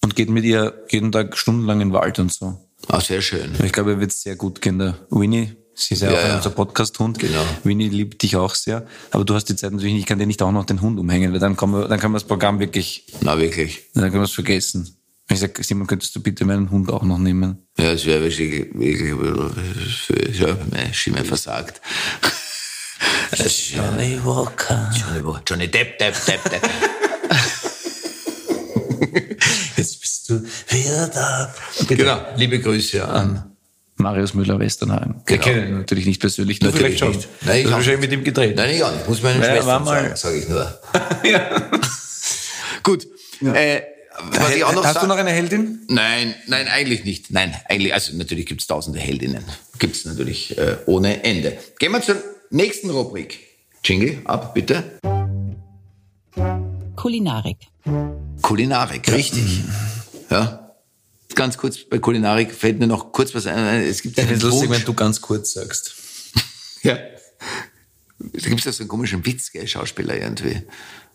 [0.03, 2.59] und geht mit ihr jeden Tag stundenlang in den Wald und so.
[2.89, 3.53] Ah, sehr schön.
[3.65, 4.79] Ich glaube, ihr wird sehr gut gehen.
[4.79, 6.37] Der Winnie, sie ist ja, Ja, auch ja.
[6.37, 7.19] unser Podcast-Hund.
[7.19, 7.45] Genau.
[7.65, 8.87] Winnie liebt dich auch sehr.
[9.11, 10.99] Aber du hast die Zeit natürlich nicht, ich kann dir nicht auch noch den Hund
[10.99, 13.83] umhängen, weil dann kann man, dann kann man das Programm wirklich, Na, wirklich.
[13.95, 14.97] dann kann man es vergessen.
[15.33, 17.59] Ich sag, Simon, könntest du bitte meinen Hund auch noch nehmen?
[17.79, 21.81] Ja, es wäre wirklich, wirklich, für, ja, meine Stimme versagt.
[23.73, 24.91] Johnny Walker.
[24.93, 26.63] Johnny, Wo- Johnny Depp, Depp, Depp, Depp.
[30.31, 31.55] Du wieder da.
[31.89, 32.21] genau.
[32.37, 33.45] Liebe Grüße an.
[33.97, 35.23] Marius Müller-Westernhagen.
[35.27, 35.43] Wir Genau.
[35.45, 36.59] kennen ihn natürlich nicht persönlich.
[36.59, 37.11] Du Natürlich vielleicht schon.
[37.13, 37.29] nicht.
[37.45, 38.57] Nein, ich auch wahrscheinlich mit ihm gedreht.
[38.57, 39.07] Nein, ich auch nicht.
[39.09, 40.81] Muss meine Ja, Schwester war mal- sagen, sage ich nur.
[42.83, 43.07] Gut.
[43.43, 43.83] Äh,
[44.33, 45.81] was ich auch noch Hast sag- du noch eine Heldin?
[45.89, 47.31] Nein, nein, eigentlich nicht.
[47.31, 49.45] Nein, eigentlich, also natürlich gibt's tausende Heldinnen.
[49.79, 51.59] Gibt's natürlich äh, ohne Ende.
[51.79, 52.17] Gehen wir zur
[52.51, 53.39] nächsten Rubrik.
[53.85, 54.83] Jingle, ab, bitte.
[56.97, 57.57] Kulinarik.
[58.43, 59.63] Kulinarik, richtig.
[60.31, 60.77] Ja.
[61.35, 63.57] Ganz kurz bei Kulinarik fällt mir noch kurz was ein.
[63.83, 64.79] Es gibt Ich einen es lustig, Wunsch.
[64.81, 65.95] wenn du ganz kurz sagst.
[66.83, 66.97] Ja.
[68.19, 70.63] Da gibt's ja so einen komischen Witz, gell, Schauspieler irgendwie.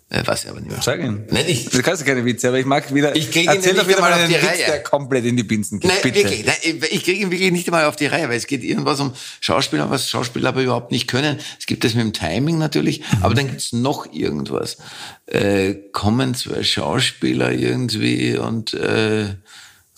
[0.07, 0.81] Äh, weiß ich aber nicht mehr.
[0.83, 1.23] Sag ihn.
[1.31, 3.15] Nein, ich, Du kannst keine Witze, aber ich mag wieder.
[3.15, 4.65] Ich krieg ihn nicht wieder einmal mal auf einen die Witz, Reihe.
[4.67, 5.89] der komplett in die Binsen geht.
[5.89, 6.23] Nein, bitte.
[6.23, 6.45] wirklich.
[6.45, 9.13] Nein, ich kriege ihn wirklich nicht einmal auf die Reihe, weil es geht irgendwas um
[9.41, 11.39] Schauspieler, was Schauspieler aber überhaupt nicht können.
[11.59, 14.77] Es gibt das mit dem Timing natürlich, aber dann gibt's noch irgendwas.
[15.25, 19.33] Äh, kommen zwei Schauspieler irgendwie und äh,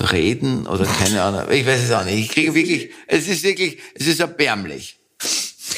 [0.01, 1.51] reden oder keine Ahnung.
[1.51, 2.19] Ich weiß es auch nicht.
[2.19, 4.99] Ich kriege wirklich, es ist wirklich, es ist erbärmlich.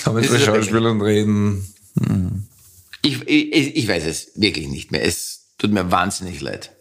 [0.06, 1.66] Über ist ja Schauspielern reden.
[3.02, 5.04] Ich, ich, ich weiß es wirklich nicht mehr.
[5.04, 6.72] Es tut mir wahnsinnig leid.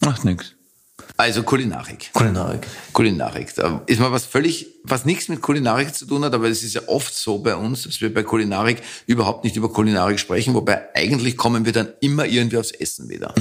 [0.00, 0.52] Macht nix.
[1.16, 2.10] Also Kulinarik.
[2.12, 2.66] Kulinarik.
[2.92, 3.54] Kulinarik.
[3.54, 6.74] Da ist mal was völlig, was nichts mit Kulinarik zu tun hat, aber es ist
[6.74, 10.94] ja oft so bei uns, dass wir bei Kulinarik überhaupt nicht über Kulinarik sprechen, wobei
[10.94, 13.34] eigentlich kommen wir dann immer irgendwie aufs Essen wieder.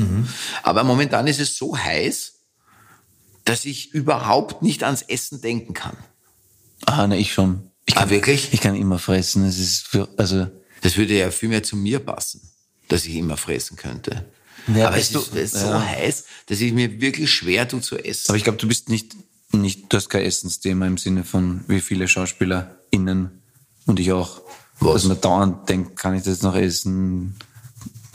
[0.62, 2.34] Aber momentan ist es so heiß,
[3.46, 5.98] dass ich überhaupt nicht ans Essen denken kann.
[6.86, 7.72] Ah, na, ich schon.
[7.86, 8.54] Ich Ah, kann, wirklich?
[8.54, 9.46] Ich kann immer fressen.
[9.46, 10.48] Es ist für, also,
[10.84, 12.42] Das würde ja viel mehr zu mir passen,
[12.90, 14.26] dass ich immer fressen könnte.
[14.74, 15.86] Ja, aber es ist, du, ist so ja.
[15.86, 18.26] heiß, dass ich mir wirklich schwer tue zu essen.
[18.30, 19.16] aber ich glaube, du bist nicht,
[19.52, 23.42] nicht, du hast kein Essensthema im Sinne von, wie viele SchauspielerInnen
[23.86, 24.42] und ich auch.
[24.80, 24.94] Was?
[24.94, 27.36] Dass man dauernd denkt, kann ich das noch essen?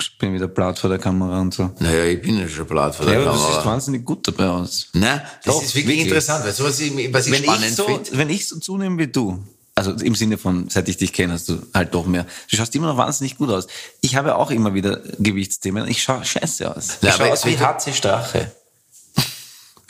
[0.01, 1.71] Ich bin wieder platt vor der Kamera und so.
[1.81, 3.67] naja, ich bin ja schon blatt vor der Ja, aber du siehst Kamera.
[3.67, 4.89] wahnsinnig gut dabei aus.
[4.93, 6.07] Na, das Doch, ist wirklich, wirklich.
[6.07, 6.45] interessant.
[6.45, 8.11] Weißt du, was ich, was ich wenn spannend ich, so, finde?
[8.13, 9.43] wenn ich so zunehme wie du,
[9.79, 12.27] also im Sinne von, seit ich dich kenne, hast du halt doch mehr.
[12.51, 13.67] Du schaust immer noch wahnsinnig gut aus.
[14.03, 15.89] Ich habe auch immer wieder Gewichtsthemen.
[15.89, 16.99] Ich schaue scheiße aus.
[17.01, 18.53] Ja, ich schaue aus wie HC Strache.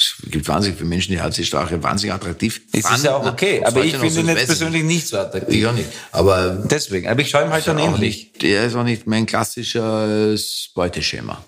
[0.01, 3.65] Es gibt wahnsinnig viele Menschen, die HC Strache wahnsinnig attraktiv Es ist ja auch okay,
[3.65, 5.57] aber ich finde ihn jetzt persönlich nicht so attraktiv.
[5.57, 5.89] Ich auch nicht.
[6.13, 8.01] Aber Deswegen, aber ich schaue ihm halt dann ähnlich.
[8.33, 11.45] nicht, der ist auch nicht mein klassisches Beuteschema.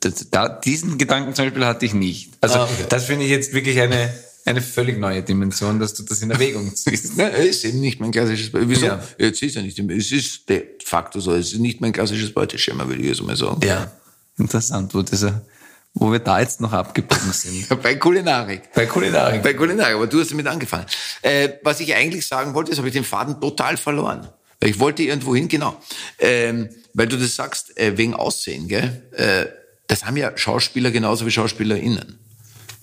[0.00, 2.30] Das, da, diesen Gedanken zum Beispiel hatte ich nicht.
[2.40, 2.86] Also Ah, okay.
[2.88, 4.12] das finde ich jetzt wirklich eine,
[4.46, 7.18] eine völlig neue Dimension, dass du das in Erwägung ziehst.
[7.18, 8.70] Es ist eben nicht mein klassisches Beuteschema.
[8.70, 8.86] Wieso?
[8.86, 9.02] Ja.
[9.18, 12.86] Jetzt ist ja nicht, es ist de facto so, es ist nicht mein klassisches Beuteschema,
[12.86, 13.60] würde ich jetzt mal sagen.
[13.66, 13.90] Ja.
[14.38, 15.42] Interessant, wo, dieser,
[15.94, 17.68] wo wir da jetzt noch abgebogen sind.
[17.82, 18.72] Bei Kulinarik.
[18.72, 19.42] Bei Kulinarik.
[19.42, 20.86] Bei Kulinarik, aber du hast damit angefangen.
[21.22, 24.28] Äh, was ich eigentlich sagen wollte, ist, habe ich den Faden total verloren.
[24.60, 25.80] Weil ich wollte irgendwo hin, genau.
[26.18, 29.02] Ähm, weil du das sagst, äh, wegen Aussehen, gell?
[29.12, 29.46] Äh,
[29.86, 32.18] das haben ja Schauspieler genauso wie SchauspielerInnen.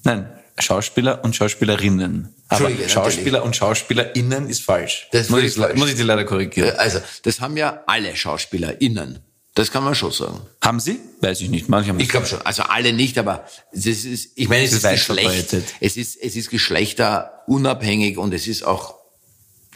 [0.04, 0.28] Nein,
[0.60, 2.34] Schauspieler und Schauspielerinnen.
[2.50, 5.08] Aber Schauspieler und SchauspielerInnen ist falsch.
[5.12, 5.78] Das muss, ich, falsch.
[5.78, 6.70] muss ich dir leider korrigieren.
[6.70, 9.20] Äh, also, das haben ja alle SchauspielerInnen.
[9.56, 10.42] Das kann man schon sagen.
[10.62, 11.00] Haben sie?
[11.22, 11.70] Weiß ich nicht.
[11.70, 12.42] Manche haben Ich glaube schon.
[12.42, 15.56] Also alle nicht, aber es ist, ich meine, es Das ist Geschlecht.
[15.80, 18.96] Es ist, es ist geschlechterunabhängig und es ist auch,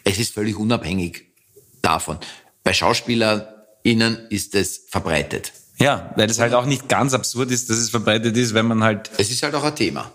[0.03, 1.25] es ist völlig unabhängig
[1.83, 2.17] davon.
[2.63, 5.53] Bei SchauspielerInnen ist es verbreitet.
[5.79, 8.83] Ja, weil das halt auch nicht ganz absurd ist, dass es verbreitet ist, wenn man
[8.83, 10.11] halt, Es ist halt auch ein Thema.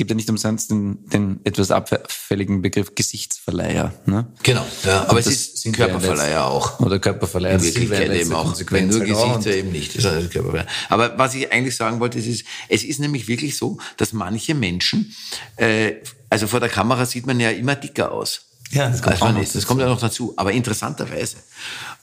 [0.00, 3.92] Es gibt ja nicht umsonst den, den etwas abfälligen Begriff Gesichtsverleiher.
[4.06, 4.28] Ne?
[4.42, 4.64] Genau.
[4.82, 6.80] Ja, aber es ist sind Körperverleiher auch.
[6.80, 7.56] Oder Körperverleiher.
[7.56, 8.58] In Wirklichkeit eben auch.
[8.70, 9.08] Wenn nur halt.
[9.10, 9.90] Gesichter eben nicht.
[9.90, 10.66] Das ist alles Körperverleiher.
[10.88, 15.14] Aber was ich eigentlich sagen wollte, ist, es ist nämlich wirklich so, dass manche Menschen,
[15.56, 15.96] äh,
[16.30, 18.46] also vor der Kamera sieht man ja immer dicker aus.
[18.70, 19.54] Ja, das kommt auch noch ist.
[19.54, 20.32] Das kommt ja noch dazu.
[20.38, 21.36] Aber interessanterweise.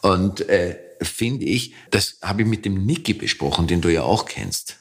[0.03, 4.25] Und äh, finde ich, das habe ich mit dem Niki besprochen, den du ja auch
[4.25, 4.75] kennst.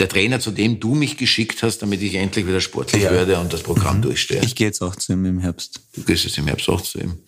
[0.00, 3.12] Der Trainer, zu dem du mich geschickt hast, damit ich endlich wieder sportlich Ja.
[3.12, 4.40] werde und das Programm durchstehe.
[4.42, 5.80] Ich gehe jetzt auch zu ihm im Herbst.
[5.94, 7.18] Du gehst jetzt im Herbst auch zu ihm.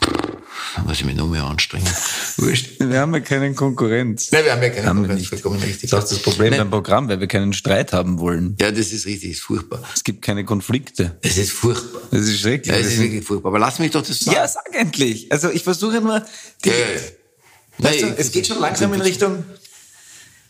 [0.00, 1.86] Da muss ich mich noch mehr anstrengen.
[2.36, 2.78] Wurscht.
[2.80, 4.30] Wir haben ja keinen Konkurrenz.
[4.30, 5.28] Nein, wir haben ja keine Haben wir Konkurrenz, nicht.
[5.42, 5.90] vollkommen richtig.
[5.90, 6.58] Das ist auch das Problem Nein.
[6.58, 8.56] beim Programm, weil wir keinen Streit haben wollen.
[8.60, 9.82] Ja, das ist richtig, ist furchtbar.
[9.94, 11.16] Es gibt keine Konflikte.
[11.22, 12.02] Es ist furchtbar.
[12.10, 12.74] Das ist schrecklich.
[12.74, 13.48] Ja, es Wir ist wirklich furchtbar.
[13.50, 14.36] Aber lass mich doch das sagen.
[14.36, 15.32] ja, sag endlich.
[15.32, 16.22] Also ich versuche nur,
[16.64, 19.44] die, Ja, ja, weißt du, Nein, es geht schon langsam in Richtung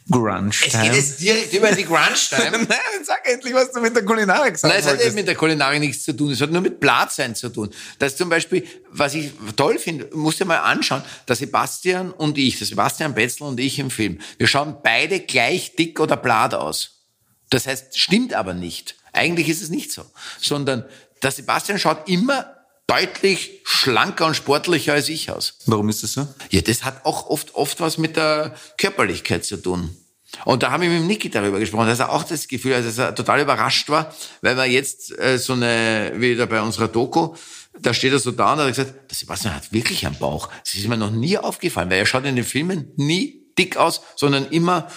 [0.09, 0.95] Grunge Es geht Time.
[0.95, 2.59] jetzt direkt über die Grunge-Time.
[2.69, 5.35] Nein, sag endlich, was du mit der Kulinarik sagen Nein, es hat eben mit der
[5.35, 6.31] Kulinarik nichts zu tun.
[6.31, 7.71] Es hat nur mit Blattsein zu tun.
[7.99, 12.39] Das ist zum Beispiel, was ich toll finde, musst dir mal anschauen, der Sebastian und
[12.39, 16.55] ich, der Sebastian Betzel und ich im Film, wir schauen beide gleich dick oder blatt
[16.55, 17.03] aus.
[17.51, 18.97] Das heißt, stimmt aber nicht.
[19.13, 20.05] Eigentlich ist es nicht so.
[20.41, 20.85] Sondern
[21.23, 22.56] der Sebastian schaut immer
[22.87, 25.59] deutlich schlanker und sportlicher als ich aus.
[25.67, 26.29] Warum ist das so?
[26.51, 29.97] Ja, das hat auch oft, oft was mit der Körperlichkeit zu tun.
[30.45, 32.85] Und da habe ich mit dem Niki darüber gesprochen, dass er auch das Gefühl hat,
[32.85, 37.35] dass er total überrascht war, weil wir jetzt äh, so eine, wieder bei unserer Doku,
[37.79, 40.49] da steht er so da und hat gesagt, der Sebastian hat wirklich einen Bauch.
[40.65, 44.03] Das ist mir noch nie aufgefallen, weil er schaut in den Filmen nie dick aus,
[44.17, 44.89] sondern immer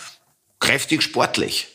[0.59, 1.67] kräftig sportlich.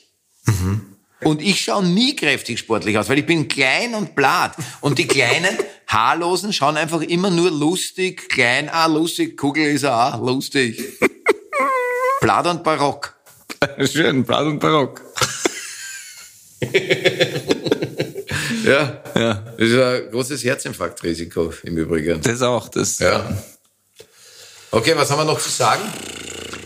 [1.23, 4.55] Und ich schaue nie kräftig sportlich aus, weil ich bin klein und blatt.
[4.81, 5.57] Und die kleinen,
[5.87, 10.83] haarlosen schauen einfach immer nur lustig, klein, ah, lustig, Kugel ist auch, lustig.
[12.21, 13.15] Blatt und barock.
[13.85, 15.01] Schön, Blatt und Barock.
[18.65, 22.21] Ja, Ja, das ist ein großes Herzinfarktrisiko im Übrigen.
[22.23, 22.69] das auch.
[22.69, 23.37] Das, Ja.
[24.71, 25.83] Okay, was haben wir noch zu sagen?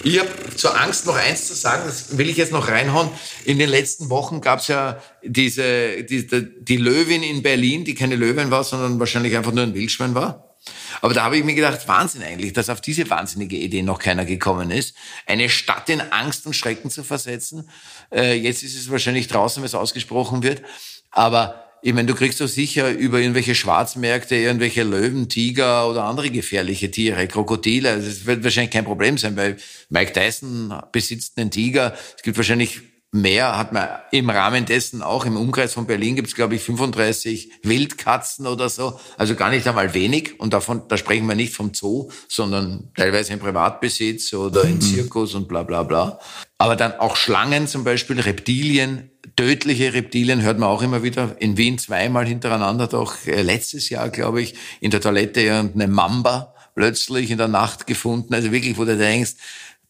[0.09, 3.11] Ich habe zur Angst noch eins zu sagen, das will ich jetzt noch reinhauen.
[3.45, 6.27] In den letzten Wochen gab es ja diese, die,
[6.63, 10.57] die, Löwin in Berlin, die keine Löwin war, sondern wahrscheinlich einfach nur ein Wildschwein war.
[11.03, 14.25] Aber da habe ich mir gedacht, Wahnsinn eigentlich, dass auf diese wahnsinnige Idee noch keiner
[14.25, 14.97] gekommen ist,
[15.27, 17.69] eine Stadt in Angst und Schrecken zu versetzen.
[18.11, 20.63] Äh, jetzt ist es wahrscheinlich draußen, wenn es ausgesprochen wird.
[21.11, 26.31] Aber ich meine, du kriegst doch sicher über irgendwelche Schwarzmärkte irgendwelche Löwen, Tiger oder andere
[26.31, 27.91] gefährliche Tiere, Krokodile.
[27.91, 29.57] Also Das wird wahrscheinlich kein Problem sein, weil
[29.89, 31.95] Mike Tyson besitzt einen Tiger.
[32.17, 36.29] Es gibt wahrscheinlich mehr, hat man im Rahmen dessen auch im Umkreis von Berlin gibt
[36.29, 39.01] es, glaube ich, 35 Wildkatzen oder so.
[39.17, 40.39] Also gar nicht einmal wenig.
[40.39, 45.35] Und davon, da sprechen wir nicht vom Zoo, sondern teilweise im Privatbesitz oder in Zirkus
[45.35, 46.19] und bla bla bla.
[46.59, 51.37] Aber dann auch Schlangen zum Beispiel, Reptilien, tödliche Reptilien hört man auch immer wieder.
[51.41, 53.27] In Wien zweimal hintereinander doch.
[53.27, 58.35] Äh, letztes Jahr, glaube ich, in der Toilette irgendeine Mamba plötzlich in der Nacht gefunden.
[58.35, 59.33] Also wirklich, wo du denkst,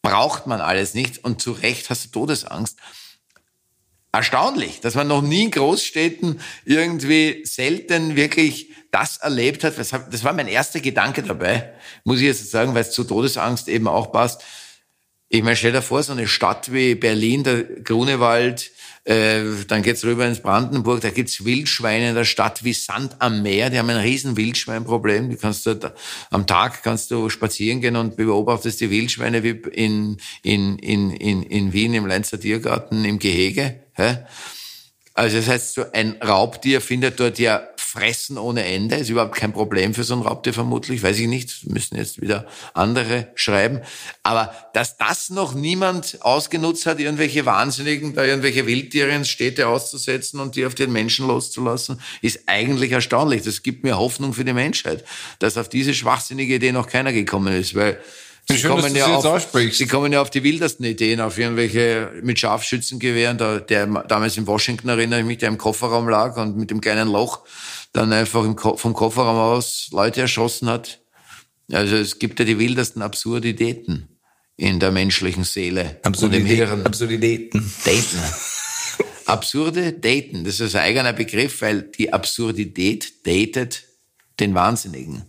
[0.01, 1.23] braucht man alles nicht.
[1.23, 2.77] Und zu Recht hast du Todesangst.
[4.11, 9.77] Erstaunlich, dass man noch nie in Großstädten irgendwie selten wirklich das erlebt hat.
[9.77, 11.71] Das war mein erster Gedanke dabei,
[12.03, 14.41] muss ich jetzt sagen, weil es zu Todesangst eben auch passt.
[15.27, 18.71] Ich meine, stell dir vor, so eine Stadt wie Berlin, der Grunewald,
[19.09, 23.41] äh, dann geht's rüber ins Brandenburg, da gibt's Wildschweine in der Stadt wie Sand am
[23.41, 23.71] Meer.
[23.71, 25.31] Die haben ein riesen Wildschweinproblem.
[25.31, 25.93] Du kannst dort,
[26.29, 31.41] am Tag kannst du spazieren gehen und beobachtest die Wildschweine wie in, in, in, in,
[31.41, 33.79] in Wien im Leinzer Tiergarten im Gehege.
[33.93, 34.19] Hä?
[35.15, 38.97] Also das heißt, so ein Raubtier findet dort ja Fressen ohne Ende.
[38.97, 41.01] Ist überhaupt kein Problem für so ein Raubtier vermutlich.
[41.01, 41.65] Weiß ich nicht.
[41.67, 43.81] Müssen jetzt wieder andere schreiben.
[44.21, 50.39] Aber dass das noch niemand ausgenutzt hat, irgendwelche Wahnsinnigen, da irgendwelche Wildtiere in Städte auszusetzen
[50.39, 53.41] und die auf den Menschen loszulassen, ist eigentlich erstaunlich.
[53.41, 55.03] Das gibt mir Hoffnung für die Menschheit,
[55.39, 57.73] dass auf diese schwachsinnige Idee noch keiner gekommen ist.
[57.73, 57.99] Weil
[58.51, 62.11] Sie, Schön, kommen ja jetzt auf, sie kommen ja auf die wildesten Ideen, auf irgendwelche
[62.23, 66.57] mit Scharfschützengewehren, da, der damals in Washington erinnere ich mich, der im Kofferraum lag und
[66.57, 67.41] mit dem kleinen Loch
[67.93, 71.01] dann einfach Ko- vom Kofferraum aus Leute erschossen hat.
[71.71, 74.19] Also es gibt ja die wildesten Absurditäten
[74.57, 76.85] in der menschlichen Seele und im Hirn.
[76.85, 77.71] Absurditäten.
[77.85, 78.19] Daten.
[79.25, 83.83] Absurde Daten, das ist ein eigener Begriff, weil die Absurdität datet
[84.39, 85.23] den Wahnsinnigen.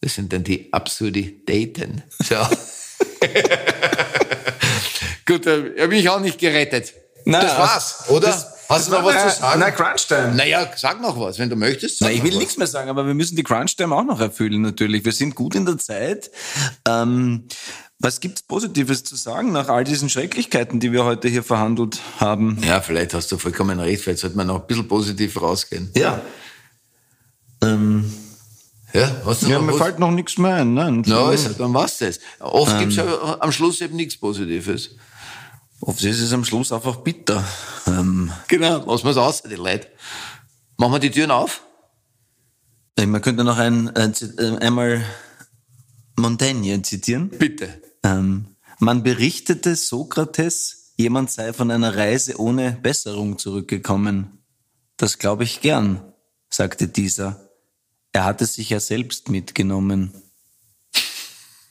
[0.00, 2.02] Das sind dann die Absurditäten.
[2.22, 2.36] So.
[5.26, 6.94] Gut, da habe ich auch nicht gerettet.
[7.24, 8.28] Na, das war's, oder?
[8.28, 9.60] das- Hast du noch was zu sagen?
[9.60, 10.34] Na, Crunchtime.
[10.34, 12.00] Naja, sag noch was, wenn du möchtest.
[12.00, 15.04] Na, ich will nichts mehr sagen, aber wir müssen die Crunchtime auch noch erfüllen natürlich.
[15.04, 16.30] Wir sind gut in der Zeit.
[16.86, 17.44] Ähm,
[17.98, 22.58] was gibt's Positives zu sagen nach all diesen Schrecklichkeiten, die wir heute hier verhandelt haben?
[22.66, 24.02] Ja, vielleicht hast du vollkommen recht.
[24.02, 25.90] Vielleicht sollte man noch ein bisschen positiv rausgehen.
[25.96, 26.20] Ja.
[27.62, 28.12] Ähm,
[28.92, 29.78] Ja, hast du ja, mir was?
[29.80, 30.74] fällt noch nichts mehr ein.
[30.74, 31.02] Nein.
[31.06, 32.18] Na, also, dann war's das.
[32.40, 32.78] Oft Ähm.
[32.80, 34.90] gibt's ja am Schluss eben nichts Positives.
[35.80, 37.44] Oft ist es am Schluss einfach bitter.
[37.86, 38.84] Ähm, Genau.
[38.90, 39.88] Lassen wir's aus, die Leute.
[40.76, 41.62] Machen wir die Türen auf?
[42.98, 45.04] man könnte noch ein, äh, einmal
[46.16, 47.28] Montaigne zitieren.
[47.28, 47.68] Bitte.
[48.02, 54.38] Ähm, man berichtete Sokrates, jemand sei von einer Reise ohne Besserung zurückgekommen.
[54.96, 56.00] Das glaube ich gern,
[56.48, 57.50] sagte dieser.
[58.12, 60.14] Er hatte sich ja selbst mitgenommen.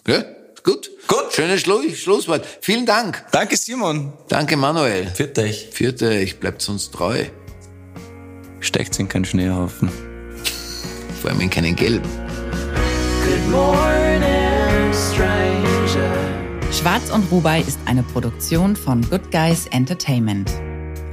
[0.06, 0.24] Ja,
[0.66, 0.90] gut.
[1.08, 1.32] Gut.
[1.32, 2.46] Schönes Schlu Schlusswort.
[2.62, 3.24] Vielen Dank.
[3.32, 4.14] Danke, Simon.
[4.28, 5.08] Danke, Manuel.
[5.08, 5.70] Für euch.
[5.72, 7.24] Vierte, ich bleibt uns treu.
[8.60, 9.90] Steckt in keinen Schneehaufen.
[11.22, 12.10] Vor allem in keinen gelben.
[13.26, 16.26] Good morning, stranger.
[16.72, 20.52] Schwarz und Rubai ist eine Produktion von Good Guys Entertainment.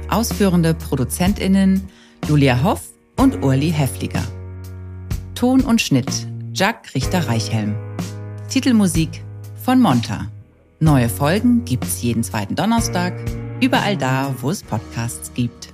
[0.09, 1.87] Ausführende ProduzentInnen
[2.27, 2.81] Julia Hoff
[3.17, 4.23] und Urli Heffliger.
[5.35, 7.75] Ton und Schnitt Jack Richter-Reichhelm.
[8.49, 9.23] Titelmusik
[9.63, 10.27] von Monta.
[10.79, 13.13] Neue Folgen gibt's jeden zweiten Donnerstag,
[13.61, 15.72] überall da, wo es Podcasts gibt.